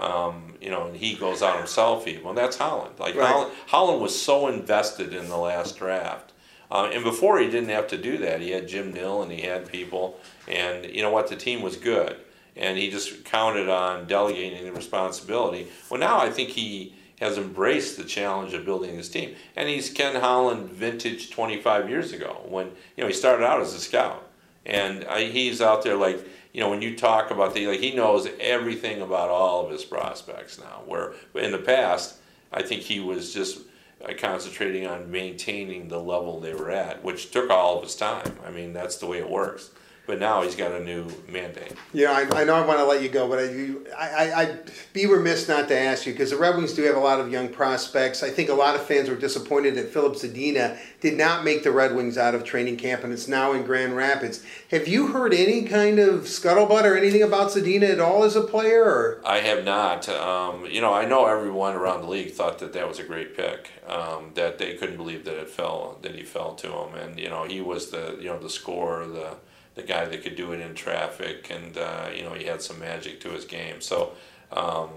[0.00, 2.08] um, you know, and he goes out himself.
[2.08, 2.94] Even well, that's Holland.
[2.98, 3.28] Like Right.
[3.28, 6.32] Holland, Holland was so invested in the last draft.
[6.70, 8.40] Uh, and before he didn't have to do that.
[8.40, 11.26] He had Jim Nill and he had people, and you know what?
[11.28, 12.16] The team was good,
[12.56, 15.66] and he just counted on delegating the responsibility.
[15.90, 19.90] Well, now I think he has embraced the challenge of building his team, and he's
[19.90, 24.26] Ken Holland vintage 25 years ago when you know he started out as a scout,
[24.64, 27.94] and I, he's out there like you know when you talk about the like he
[27.94, 30.82] knows everything about all of his prospects now.
[30.86, 32.16] Where in the past,
[32.52, 33.60] I think he was just
[34.04, 38.36] uh, concentrating on maintaining the level they were at, which took all of his time.
[38.44, 39.70] I mean, that's the way it works.
[40.10, 41.72] But now he's got a new mandate.
[41.92, 44.40] Yeah, I, I know I want to let you go, but I, you, I, I,
[44.40, 47.20] I'd be remiss not to ask you because the Red Wings do have a lot
[47.20, 48.24] of young prospects.
[48.24, 51.70] I think a lot of fans were disappointed that Filip Zadina did not make the
[51.70, 54.42] Red Wings out of training camp, and it's now in Grand Rapids.
[54.72, 58.42] Have you heard any kind of scuttlebutt or anything about Zadina at all as a
[58.42, 58.82] player?
[58.82, 60.08] Or I have not.
[60.08, 63.36] Um, you know, I know everyone around the league thought that that was a great
[63.36, 63.70] pick.
[63.86, 67.28] Um, that they couldn't believe that it fell, that he fell to him, and you
[67.28, 69.36] know, he was the you know the scorer, the
[69.74, 72.78] the guy that could do it in traffic, and uh, you know, he had some
[72.78, 73.80] magic to his game.
[73.80, 74.12] So.
[74.52, 74.90] Um,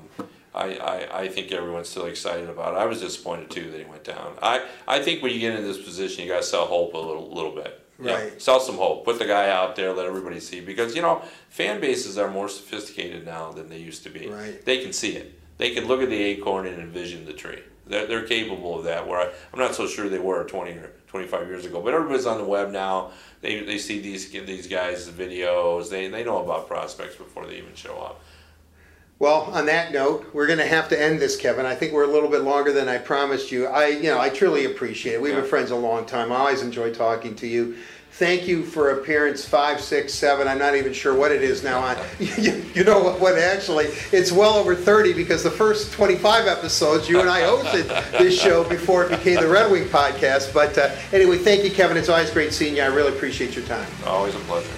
[0.55, 2.77] I, I, I think everyone's still excited about it.
[2.77, 4.33] I was disappointed too that he went down.
[4.39, 6.97] I, I think when you get in this position, you got to sell hope a
[6.97, 7.79] little little bit.
[7.99, 8.41] Yeah, Right.
[8.41, 9.03] sell some hope.
[9.05, 9.93] Put the guy out there.
[9.93, 14.03] Let everybody see because you know fan bases are more sophisticated now than they used
[14.03, 14.27] to be.
[14.27, 14.63] Right.
[14.63, 15.39] They can see it.
[15.57, 17.63] They can look at the acorn and envision the tree.
[17.87, 19.07] They're, they're capable of that.
[19.07, 21.81] Where I, I'm not so sure they were 20 or 25 years ago.
[21.81, 23.11] But everybody's on the web now.
[23.43, 25.89] They, they see these these guys' videos.
[25.89, 28.21] They they know about prospects before they even show up.
[29.19, 31.65] Well, on that note, we're going to have to end this, Kevin.
[31.65, 33.67] I think we're a little bit longer than I promised you.
[33.67, 35.21] I, you know, I truly appreciate it.
[35.21, 36.31] We've been friends a long time.
[36.31, 37.77] I always enjoy talking to you.
[38.13, 40.47] Thank you for appearance five, six, seven.
[40.47, 41.79] I'm not even sure what it is now.
[41.79, 43.39] On you, you know what, what?
[43.39, 48.39] Actually, it's well over 30 because the first 25 episodes you and I hosted this
[48.39, 50.53] show before it became the Red Wing podcast.
[50.53, 51.97] But uh, anyway, thank you, Kevin.
[51.97, 52.83] It's always great seeing you.
[52.83, 53.87] I really appreciate your time.
[54.05, 54.69] Always a pleasure.